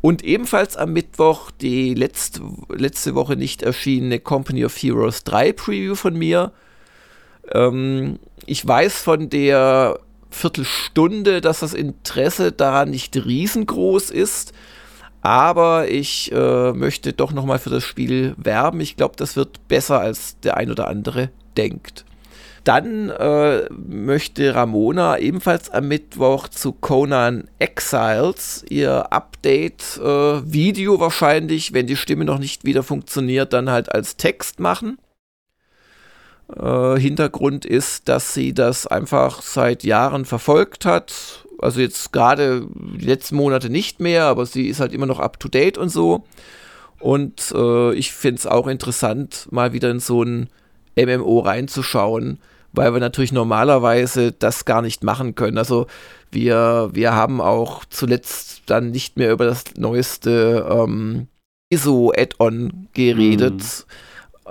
[0.00, 5.94] Und ebenfalls am Mittwoch die letzte, letzte Woche nicht erschienene Company of Heroes 3 Preview
[5.94, 6.52] von mir.
[7.52, 9.98] Ähm, ich weiß von der
[10.30, 14.52] Viertelstunde, dass das Interesse daran nicht riesengroß ist.
[15.20, 18.80] Aber ich äh, möchte doch nochmal für das Spiel werben.
[18.80, 22.04] Ich glaube, das wird besser, als der ein oder andere denkt.
[22.64, 31.86] Dann äh, möchte Ramona ebenfalls am Mittwoch zu Conan Exiles ihr Update-Video äh, wahrscheinlich, wenn
[31.86, 34.98] die Stimme noch nicht wieder funktioniert, dann halt als Text machen.
[36.56, 41.44] Äh, Hintergrund ist, dass sie das einfach seit Jahren verfolgt hat.
[41.60, 42.66] Also jetzt gerade
[42.98, 46.24] die letzten Monate nicht mehr, aber sie ist halt immer noch up-to-date und so.
[47.00, 50.48] Und äh, ich finde es auch interessant, mal wieder in so ein
[50.98, 52.38] MMO reinzuschauen
[52.72, 55.58] weil wir natürlich normalerweise das gar nicht machen können.
[55.58, 55.86] Also
[56.30, 61.28] wir, wir haben auch zuletzt dann nicht mehr über das neueste ähm,
[61.70, 63.54] ISO-Add-on geredet.
[63.54, 63.92] Mhm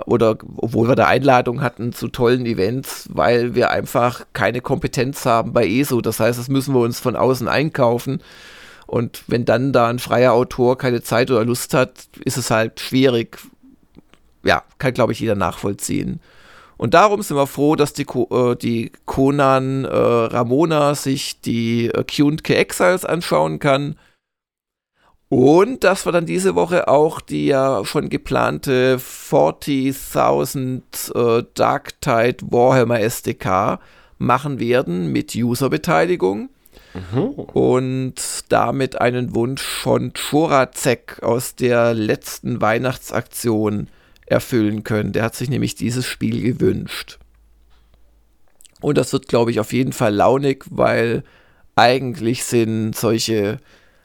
[0.06, 5.52] oder obwohl wir da Einladung hatten zu tollen Events, weil wir einfach keine Kompetenz haben
[5.52, 6.00] bei ESO.
[6.00, 8.22] Das heißt, das müssen wir uns von außen einkaufen.
[8.86, 12.78] Und wenn dann da ein freier Autor keine Zeit oder Lust hat, ist es halt
[12.78, 13.38] schwierig.
[14.44, 16.20] Ja, kann, glaube ich, jeder nachvollziehen.
[16.78, 22.04] Und darum sind wir froh, dass die, äh, die Conan äh, Ramona sich die äh,
[22.04, 23.96] Q&K Exiles anschauen kann.
[25.28, 33.00] Und dass wir dann diese Woche auch die ja schon geplante 40.000 äh, Darktide Warhammer
[33.00, 33.80] SDK
[34.16, 36.48] machen werden mit Userbeteiligung.
[36.94, 37.28] Mhm.
[37.30, 38.14] Und
[38.48, 43.88] damit einen Wunsch von Chorazek aus der letzten Weihnachtsaktion
[44.30, 45.12] erfüllen können.
[45.12, 47.18] Der hat sich nämlich dieses Spiel gewünscht.
[48.80, 51.24] Und das wird, glaube ich, auf jeden Fall launig, weil
[51.74, 53.58] eigentlich sind solche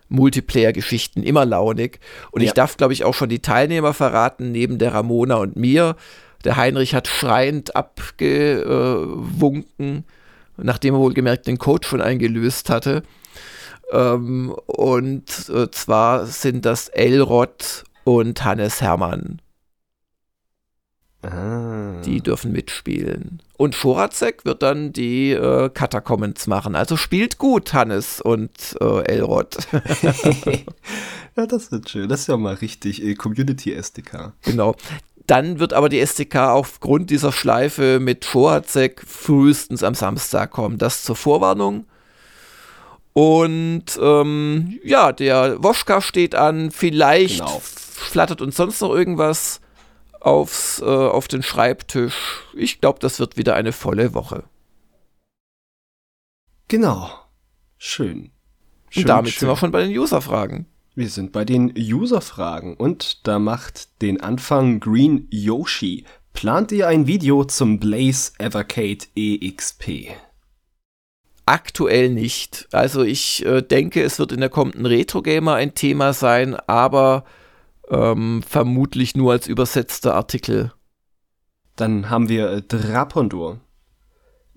[0.09, 1.99] Multiplayer-Geschichten immer launig.
[2.31, 2.47] Und ja.
[2.47, 5.95] ich darf, glaube ich, auch schon die Teilnehmer verraten, neben der Ramona und mir.
[6.43, 10.05] Der Heinrich hat schreiend abgewunken,
[10.57, 13.03] nachdem er wohl gemerkt den Code schon eingelöst hatte.
[13.91, 19.39] Ähm, und äh, zwar sind das Elrod und Hannes Hermann.
[21.23, 22.01] Ah.
[22.05, 23.41] Die dürfen mitspielen.
[23.55, 26.75] Und Schorazek wird dann die äh, Katakommens machen.
[26.75, 29.57] Also spielt gut, Hannes und äh, Elrod.
[31.35, 32.09] ja, das wird schön.
[32.09, 34.33] Das ist ja mal richtig äh, Community-SDK.
[34.43, 34.75] Genau.
[35.27, 40.77] Dann wird aber die SDK aufgrund dieser Schleife mit Schorazek frühestens am Samstag kommen.
[40.77, 41.85] Das zur Vorwarnung.
[43.13, 46.71] Und ähm, ja, der Woschka steht an.
[46.71, 47.61] Vielleicht genau.
[47.63, 49.61] flattert uns sonst noch irgendwas
[50.23, 52.43] aufs, äh, auf den Schreibtisch.
[52.53, 54.43] Ich glaube, das wird wieder eine volle Woche.
[56.69, 57.09] Genau.
[57.77, 58.31] Schön.
[58.89, 59.39] schön und damit schön.
[59.41, 60.65] sind wir schon bei den User-Fragen.
[60.95, 66.05] Wir sind bei den User-Fragen und da macht den Anfang Green Yoshi.
[66.31, 70.11] Plant ihr ein Video zum Blaze Evercade EXP?
[71.45, 72.67] Aktuell nicht.
[72.71, 77.25] Also ich äh, denke, es wird in der kommenden Retro Gamer ein Thema sein, aber
[77.89, 80.71] ähm, vermutlich nur als übersetzter Artikel.
[81.75, 83.59] Dann haben wir äh, Drapondor.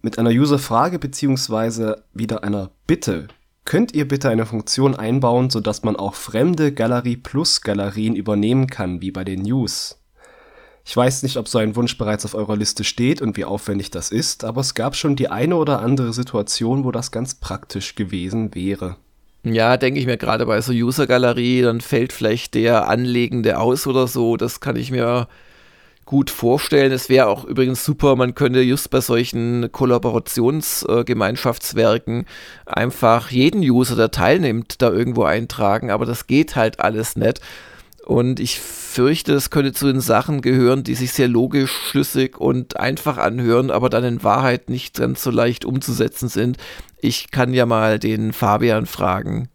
[0.03, 3.29] Mit einer User-Frage beziehungsweise wieder einer Bitte.
[3.65, 9.01] Könnt ihr bitte eine Funktion einbauen, sodass man auch fremde Galerie Plus Galerien übernehmen kann,
[9.01, 10.01] wie bei den News?
[10.85, 13.91] Ich weiß nicht, ob so ein Wunsch bereits auf eurer Liste steht und wie aufwendig
[13.91, 17.97] das ist, aber es gab schon die eine oder andere Situation, wo das ganz praktisch
[17.97, 18.97] gewesen wäre.
[19.49, 24.09] Ja, denke ich mir gerade bei so User-Galerie, dann fällt vielleicht der Anlegende aus oder
[24.09, 24.37] so.
[24.37, 25.29] Das kann ich mir
[26.05, 26.91] gut vorstellen.
[26.91, 32.25] Es wäre auch übrigens super, man könnte just bei solchen Kollaborationsgemeinschaftswerken äh,
[32.67, 37.41] einfach jeden User, der teilnimmt, da irgendwo eintragen, aber das geht halt alles nicht.
[38.05, 38.59] Und ich
[38.97, 43.71] fürchte, es könnte zu den Sachen gehören, die sich sehr logisch, schlüssig und einfach anhören,
[43.71, 46.57] aber dann in Wahrheit nicht ganz so leicht umzusetzen sind.
[46.97, 49.51] Ich kann ja mal den Fabian fragen.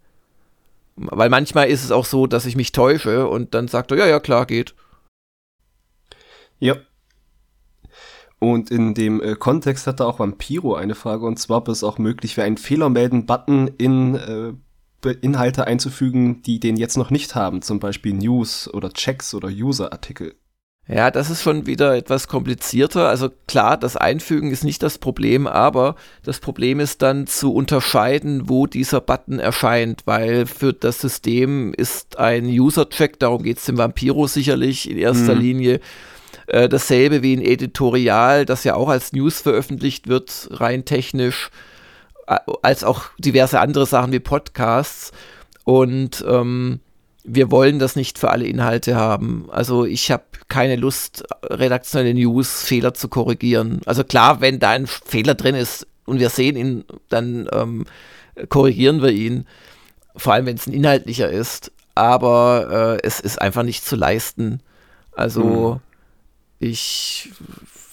[0.95, 4.05] Weil manchmal ist es auch so, dass ich mich täusche und dann sagt er, ja,
[4.05, 4.75] ja, klar, geht.
[6.59, 6.75] Ja.
[8.37, 11.97] Und in dem äh, Kontext hatte auch Vampiro eine Frage, und zwar, ob es auch
[11.97, 14.53] möglich wäre, einen Fehlermelden-Button in äh,
[15.03, 20.35] Inhalte einzufügen, die den jetzt noch nicht haben, zum Beispiel News oder Checks oder User-Artikel.
[20.87, 23.07] Ja, das ist schon wieder etwas komplizierter.
[23.07, 28.49] Also klar, das Einfügen ist nicht das Problem, aber das Problem ist dann zu unterscheiden,
[28.49, 33.77] wo dieser Button erscheint, weil für das System ist ein User-Check, darum geht es dem
[33.77, 35.41] Vampiro sicherlich in erster mhm.
[35.41, 35.79] Linie,
[36.47, 41.51] äh, dasselbe wie ein Editorial, das ja auch als News veröffentlicht wird, rein technisch
[42.61, 45.11] als auch diverse andere Sachen wie Podcasts.
[45.63, 46.79] Und ähm,
[47.23, 49.47] wir wollen das nicht für alle Inhalte haben.
[49.51, 53.81] Also ich habe keine Lust, redaktionelle News Fehler zu korrigieren.
[53.85, 57.85] Also klar, wenn da ein Fehler drin ist und wir sehen ihn, dann ähm,
[58.49, 59.45] korrigieren wir ihn.
[60.15, 61.71] Vor allem, wenn es ein inhaltlicher ist.
[61.95, 64.61] Aber äh, es ist einfach nicht zu leisten.
[65.11, 66.67] Also mhm.
[66.67, 67.31] ich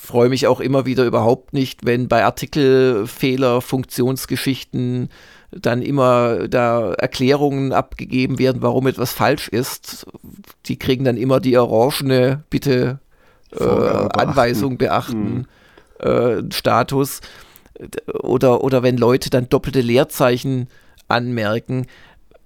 [0.08, 5.10] freue mich auch immer wieder überhaupt nicht, wenn bei Artikelfehler, Funktionsgeschichten
[5.50, 10.06] dann immer da Erklärungen abgegeben werden, warum etwas falsch ist.
[10.64, 13.00] Die kriegen dann immer die orangene Bitte
[13.52, 15.46] äh, Anweisung beachten,
[16.02, 16.06] mhm.
[16.06, 17.20] äh, Status.
[18.22, 20.68] Oder, oder wenn Leute dann doppelte Leerzeichen
[21.06, 21.86] anmerken,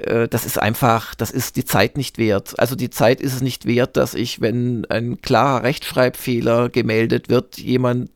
[0.06, 2.58] äh, das ist einfach, das ist die Zeit nicht wert.
[2.58, 7.58] Also die Zeit ist es nicht wert, dass ich, wenn ein klarer Rechtschreibfehler gemeldet wird,
[7.58, 8.10] jemand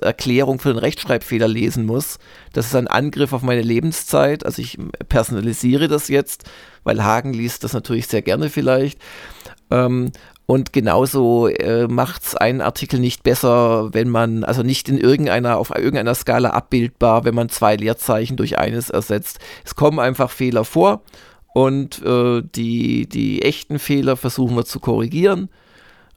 [0.00, 2.18] Erklärung für den Rechtschreibfehler lesen muss.
[2.52, 4.44] Das ist ein Angriff auf meine Lebenszeit.
[4.44, 6.44] Also ich personalisiere das jetzt,
[6.84, 8.98] weil Hagen liest das natürlich sehr gerne vielleicht.
[9.70, 10.10] Ähm,
[10.50, 15.58] und genauso äh, macht es einen Artikel nicht besser, wenn man, also nicht in irgendeiner,
[15.58, 19.40] auf irgendeiner Skala abbildbar, wenn man zwei Leerzeichen durch eines ersetzt.
[19.66, 21.02] Es kommen einfach Fehler vor
[21.52, 25.50] und äh, die, die echten Fehler versuchen wir zu korrigieren.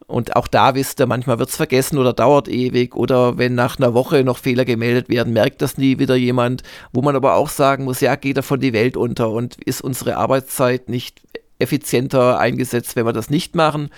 [0.08, 3.80] Und auch da wisst ihr, manchmal wird es vergessen oder dauert ewig oder wenn nach
[3.80, 6.64] einer Woche noch Fehler gemeldet werden, merkt das nie wieder jemand,
[6.94, 10.16] wo man aber auch sagen muss, ja, geht davon die Welt unter und ist unsere
[10.16, 11.22] Arbeitszeit nicht
[11.60, 13.90] effizienter eingesetzt, wenn wir das nicht machen.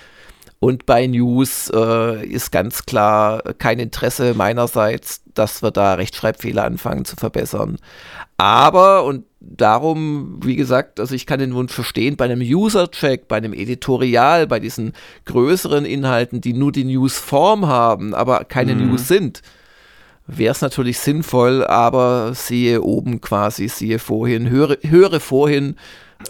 [0.63, 7.03] Und bei News äh, ist ganz klar kein Interesse meinerseits, dass wir da Rechtschreibfehler anfangen
[7.03, 7.79] zu verbessern.
[8.37, 13.35] Aber, und darum, wie gesagt, also ich kann den Wunsch verstehen, bei einem User-Check, bei
[13.35, 14.93] einem Editorial, bei diesen
[15.25, 18.87] größeren Inhalten, die nur die News-Form haben, aber keine mhm.
[18.87, 19.41] News sind,
[20.27, 25.75] wäre es natürlich sinnvoll, aber siehe oben quasi, siehe vorhin, höre, höre vorhin,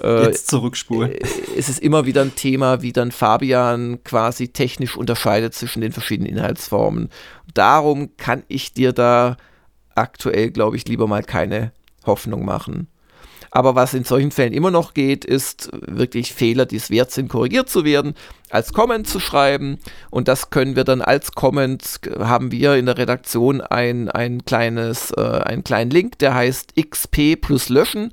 [0.02, 1.12] äh, Jetzt zurückspulen.
[1.12, 1.20] Äh,
[1.58, 6.32] es ist immer wieder ein Thema, wie dann Fabian quasi technisch unterscheidet zwischen den verschiedenen
[6.32, 7.10] Inhaltsformen.
[7.54, 9.38] Darum kann ich dir da
[9.96, 11.72] aktuell, glaube ich, lieber mal keine
[12.06, 12.88] Hoffnung machen.
[13.56, 17.30] Aber was in solchen Fällen immer noch geht, ist wirklich Fehler, die es wert sind,
[17.30, 18.16] korrigiert zu werden,
[18.50, 19.78] als Comment zu schreiben.
[20.10, 25.12] Und das können wir dann als Comment, haben wir in der Redaktion ein, ein kleines,
[25.12, 28.12] äh, einen kleinen Link, der heißt XP plus löschen.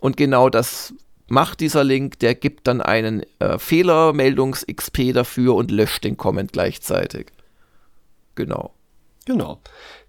[0.00, 0.92] Und genau das
[1.34, 7.26] macht dieser Link, der gibt dann einen äh, Fehlermeldungs-XP dafür und löscht den Comment gleichzeitig.
[8.34, 8.72] Genau.
[9.26, 9.60] Genau.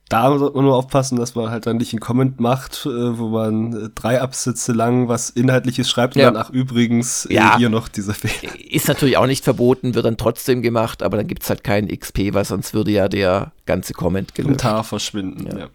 [0.09, 3.29] da sollte man nur aufpassen, dass man halt dann nicht einen Comment macht, äh, wo
[3.29, 6.27] man äh, drei Absätze lang was Inhaltliches schreibt ja.
[6.27, 7.57] und dann, ach übrigens, äh, ja.
[7.57, 8.53] hier noch dieser Fehler.
[8.59, 11.87] Ist natürlich auch nicht verboten, wird dann trotzdem gemacht, aber dann gibt es halt keinen
[11.87, 14.59] XP, weil sonst würde ja der ganze Comment gelöscht.
[14.61, 15.69] Kommentar verschwinden, ja.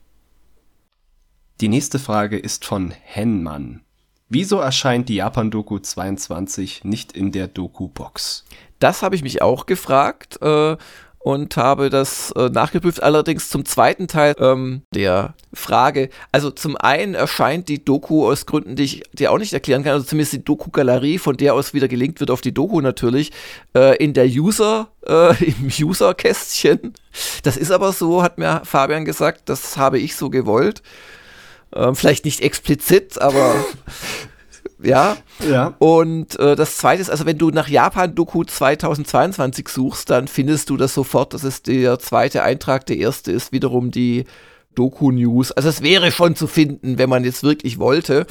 [1.61, 3.83] Die nächste Frage ist von Henmann.
[4.33, 8.45] Wieso erscheint die Japan-Doku 22 nicht in der Doku-Box?
[8.78, 10.41] Das habe ich mich auch gefragt.
[10.41, 10.76] Äh,
[11.22, 13.03] und habe das äh, nachgeprüft.
[13.03, 16.09] Allerdings zum zweiten Teil ähm, der Frage.
[16.33, 19.93] Also zum einen erscheint die Doku aus Gründen, die ich dir auch nicht erklären kann,
[19.93, 23.33] also zumindest die Doku-Galerie, von der aus wieder gelinkt wird auf die Doku natürlich,
[23.76, 26.95] äh, in der User, äh, im User-Kästchen.
[27.43, 30.83] Das ist aber so, hat mir Fabian gesagt, das habe ich so gewollt.
[31.75, 33.55] Ähm, vielleicht nicht explizit, aber
[34.83, 35.16] ja.
[35.49, 35.75] ja.
[35.79, 40.77] Und äh, das zweite ist, also wenn du nach Japan-Doku 2022 suchst, dann findest du
[40.77, 44.25] das sofort, dass es der zweite Eintrag, der erste ist wiederum die
[44.75, 45.53] Doku-News.
[45.53, 48.27] Also es wäre schon zu finden, wenn man jetzt wirklich wollte.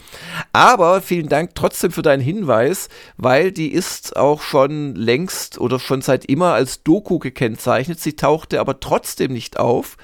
[0.54, 6.02] Aber vielen Dank trotzdem für deinen Hinweis, weil die ist auch schon längst oder schon
[6.02, 8.00] seit immer als Doku gekennzeichnet.
[8.00, 9.98] Sie tauchte aber trotzdem nicht auf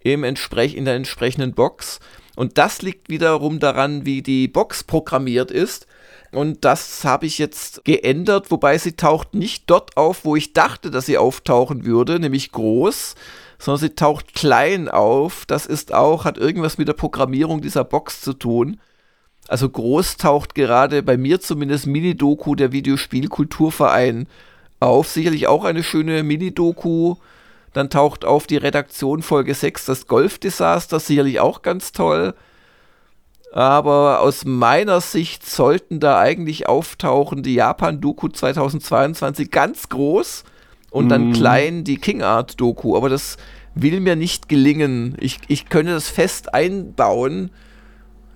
[0.00, 2.00] im Entsprech in der entsprechenden Box.
[2.36, 5.86] Und das liegt wiederum daran, wie die Box programmiert ist.
[6.32, 10.90] Und das habe ich jetzt geändert, wobei sie taucht nicht dort auf, wo ich dachte,
[10.90, 13.16] dass sie auftauchen würde, nämlich groß,
[13.58, 15.44] sondern sie taucht klein auf.
[15.46, 18.80] Das ist auch, hat irgendwas mit der Programmierung dieser Box zu tun.
[19.48, 24.26] Also groß taucht gerade bei mir zumindest Mini-Doku der Videospielkulturverein
[24.80, 25.08] auf.
[25.08, 27.16] Sicherlich auch eine schöne Mini-Doku
[27.72, 32.34] dann taucht auf die Redaktion Folge 6 das Golfdesaster, sicherlich auch ganz toll.
[33.52, 40.44] Aber aus meiner Sicht sollten da eigentlich auftauchen die Japan-Doku 2022 ganz groß
[40.90, 41.32] und dann mm.
[41.34, 42.96] klein die King Art-Doku.
[42.96, 43.36] Aber das
[43.74, 45.16] will mir nicht gelingen.
[45.20, 47.50] Ich, ich könnte das fest einbauen.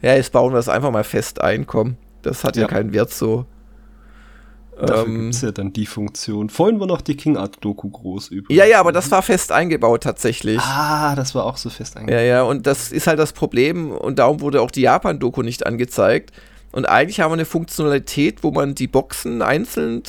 [0.03, 1.97] Ja, jetzt bauen wir es einfach mal fest ein, komm.
[2.21, 3.47] Das hat ja, ja keinen Wert so.
[4.79, 6.51] Dafür ähm, gibt es ja dann die Funktion.
[6.51, 8.59] Vorhin war noch die King Art Doku groß übrigens.
[8.59, 10.61] Ja, ja, aber das war fest eingebaut tatsächlich.
[10.61, 12.21] Ah, das war auch so fest eingebaut.
[12.21, 15.67] Ja, ja, und das ist halt das Problem und darum wurde auch die Japan-Doku nicht
[15.67, 16.33] angezeigt.
[16.73, 20.03] Und eigentlich haben wir eine Funktionalität, wo man die Boxen einzeln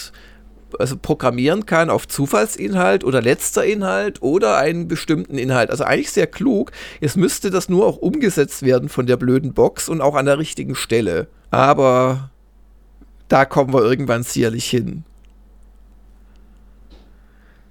[0.80, 5.70] also programmieren kann auf Zufallsinhalt oder letzter Inhalt oder einen bestimmten Inhalt.
[5.72, 6.72] Also eigentlich sehr klug.
[7.00, 10.40] Es müsste das nur auch umgesetzt werden von der blöden Box und auch an der
[10.40, 11.28] richtigen Stelle.
[11.52, 12.32] Aber
[13.28, 15.04] da kommen wir irgendwann sicherlich hin.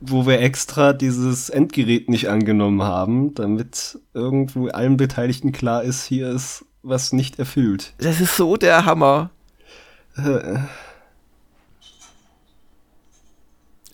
[0.00, 6.30] Wo wir extra dieses Endgerät nicht angenommen haben, damit irgendwo allen Beteiligten klar ist, hier
[6.30, 7.92] ist was nicht erfüllt.
[7.98, 9.30] Das ist so der Hammer.
[10.16, 10.60] Äh.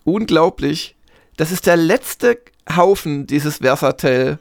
[0.05, 0.97] Unglaublich.
[1.39, 2.39] Das ist der letzte
[2.77, 4.39] Haufen dieses Versatel.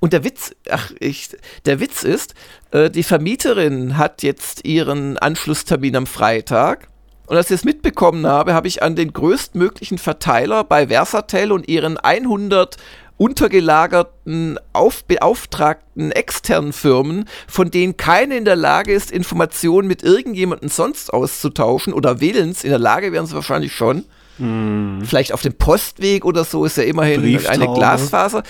[0.00, 2.34] Und der Witz, ach, ich, der Witz ist,
[2.70, 6.88] äh, die Vermieterin hat jetzt ihren Anschlusstermin am Freitag.
[7.26, 11.68] Und als ich es mitbekommen habe, habe ich an den größtmöglichen Verteiler bei Versatel und
[11.68, 12.76] ihren 100
[13.16, 20.68] untergelagerten, auf, beauftragten externen Firmen, von denen keine in der Lage ist, Informationen mit irgendjemandem
[20.68, 24.04] sonst auszutauschen oder willens, in der Lage wären sie wahrscheinlich schon.
[24.38, 25.02] Hm.
[25.04, 28.42] Vielleicht auf dem Postweg oder so ist ja immerhin eine Glasfaser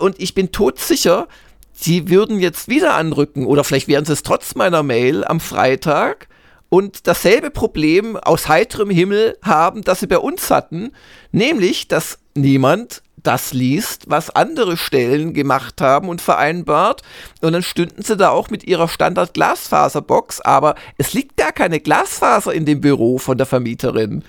[0.00, 1.28] und ich bin todsicher,
[1.72, 3.46] sie würden jetzt wieder anrücken.
[3.46, 6.28] Oder vielleicht wären sie es trotz meiner Mail am Freitag
[6.68, 10.92] und dasselbe Problem aus heiterem Himmel haben, das sie bei uns hatten,
[11.32, 17.02] nämlich, dass niemand das liest, was andere Stellen gemacht haben und vereinbart.
[17.40, 22.52] Und dann stünden sie da auch mit ihrer Standard-Glasfaserbox, aber es liegt gar keine Glasfaser
[22.52, 24.24] in dem Büro von der Vermieterin,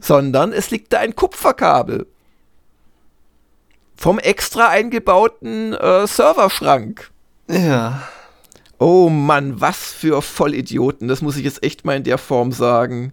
[0.00, 2.06] sondern es liegt da ein Kupferkabel
[4.00, 7.10] vom extra eingebauten äh, Serverschrank.
[7.50, 8.08] Ja.
[8.78, 11.06] Oh Mann, was für Vollidioten.
[11.06, 13.12] Das muss ich jetzt echt mal in der Form sagen.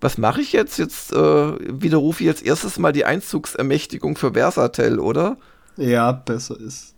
[0.00, 0.78] Was mache ich jetzt?
[0.78, 5.36] Jetzt äh, widerrufe ich jetzt erstes mal die Einzugsermächtigung für Versatel, oder?
[5.76, 6.94] Ja, besser ist.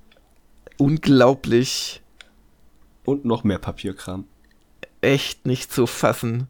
[0.76, 2.02] Unglaublich.
[3.06, 4.26] Und noch mehr Papierkram.
[5.00, 6.48] Echt nicht zu fassen.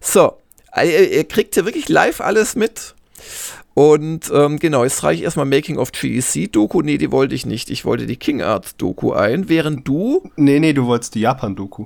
[0.00, 0.38] So,
[0.74, 2.94] ihr, ihr kriegt hier wirklich live alles mit.
[3.78, 6.80] Und ähm, genau, jetzt reiche ich erstmal Making of GEC-Doku.
[6.80, 7.68] Nee, die wollte ich nicht.
[7.68, 10.30] Ich wollte die King Arts-Doku ein, während du.
[10.36, 11.84] Nee, nee, du wolltest die Japan-Doku.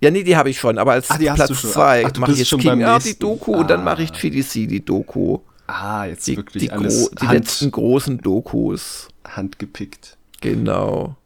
[0.00, 1.70] Ja, nee, die habe ich schon, aber als Ah, du Platz schon.
[1.72, 3.18] 2 Ach, du mache ich jetzt schon King Art die.
[3.18, 3.84] Doku und dann Ah.
[3.84, 5.40] mache ich GDC die Doku.
[5.66, 9.08] Ah, jetzt Die, wirklich die, alles die Hand, letzten großen Dokus.
[9.28, 10.16] handgepickt.
[10.40, 11.16] Genau.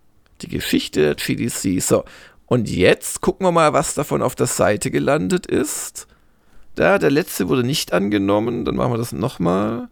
[0.43, 1.79] Die Geschichte der GDC.
[1.81, 2.03] So.
[2.47, 6.09] Und jetzt gucken wir mal, was davon auf der Seite gelandet ist.
[6.75, 8.65] Da, der letzte wurde nicht angenommen.
[8.65, 9.89] Dann machen wir das nochmal.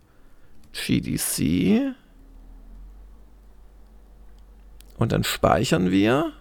[0.72, 1.94] GDC.
[4.98, 6.32] Und dann speichern wir.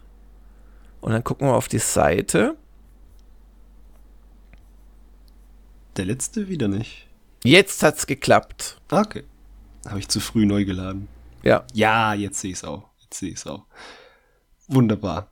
[1.01, 2.55] Und dann gucken wir auf die Seite.
[5.95, 7.07] Der letzte wieder nicht.
[7.43, 8.79] Jetzt hat's geklappt.
[8.91, 9.23] Okay.
[9.87, 11.07] Habe ich zu früh neu geladen.
[11.43, 11.65] Ja.
[11.73, 12.89] Ja, jetzt sehe ich es auch.
[12.99, 13.65] Jetzt sehe ich es auch.
[14.67, 15.29] Wunderbar.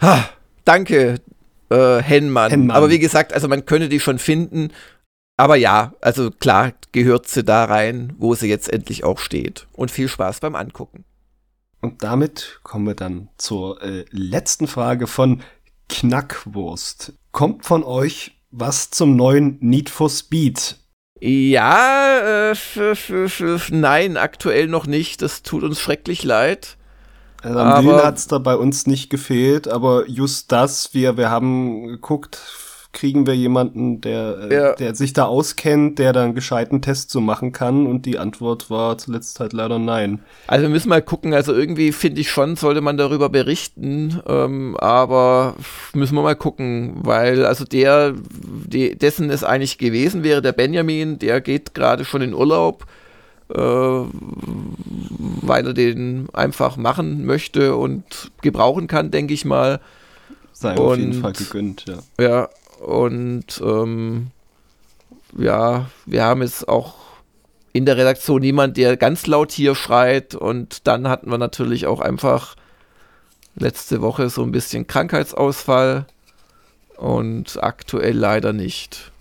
[0.00, 0.28] Ha,
[0.64, 1.20] danke,
[1.68, 2.50] äh, Henmann.
[2.50, 2.76] Henmann.
[2.76, 4.70] Aber wie gesagt, also man könnte die schon finden.
[5.36, 9.66] Aber ja, also klar gehört sie da rein, wo sie jetzt endlich auch steht.
[9.72, 11.04] Und viel Spaß beim Angucken.
[11.82, 15.42] Und damit kommen wir dann zur äh, letzten Frage von
[15.88, 17.12] Knackwurst.
[17.32, 20.76] Kommt von euch was zum neuen Need for Speed?
[21.20, 22.54] Ja, äh,
[23.70, 25.22] nein, aktuell noch nicht.
[25.22, 26.76] Das tut uns schrecklich leid.
[27.42, 31.30] Also am Willen hat es da bei uns nicht gefehlt, aber just das, wir, wir
[31.30, 32.40] haben geguckt,
[32.96, 34.72] kriegen wir jemanden, der, äh, Ja.
[34.74, 38.70] der sich da auskennt, der da einen gescheiten Test so machen kann und die Antwort
[38.70, 40.20] war zuletzt halt leider nein.
[40.46, 41.34] Also wir müssen mal gucken.
[41.34, 44.20] Also irgendwie finde ich schon, sollte man darüber berichten.
[44.26, 45.54] Ähm, aber
[45.94, 48.14] müssen wir mal gucken, weil also der,
[48.66, 52.86] die, dessen es eigentlich gewesen wäre, der Benjamin, der geht gerade schon in Urlaub,
[53.54, 59.80] äh, weil er den einfach machen möchte und gebrauchen kann, denke ich mal.
[60.52, 61.98] Sei auf jeden Und- Fall gegönnt, ja.
[62.18, 62.48] Ja,
[62.80, 64.30] und ähm,
[65.36, 66.94] ja, wir haben jetzt auch
[67.72, 70.34] in der Redaktion niemand, der ganz laut hier schreit.
[70.34, 72.56] Und dann hatten wir natürlich auch einfach
[73.54, 76.06] letzte Woche so ein bisschen Krankheitsausfall
[76.96, 79.12] und aktuell leider nicht.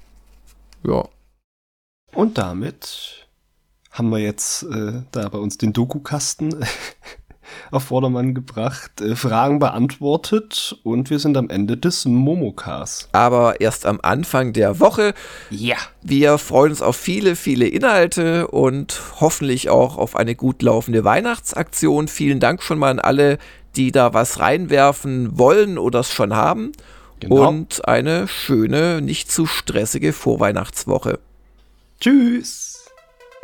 [0.83, 1.07] Ja.
[2.13, 3.27] Und damit
[3.91, 6.65] haben wir jetzt äh, da bei uns den Doku-Kasten
[7.71, 13.09] auf Vordermann gebracht, äh, Fragen beantwortet und wir sind am Ende des Momocars.
[13.11, 15.13] Aber erst am Anfang der Woche.
[15.49, 15.77] Ja.
[16.01, 22.07] Wir freuen uns auf viele, viele Inhalte und hoffentlich auch auf eine gut laufende Weihnachtsaktion.
[22.07, 23.37] Vielen Dank schon mal an alle,
[23.75, 26.71] die da was reinwerfen wollen oder es schon haben.
[27.19, 27.47] Genau.
[27.47, 31.19] Und eine schöne, nicht zu stressige Vorweihnachtswoche.
[31.99, 32.74] Tschüss.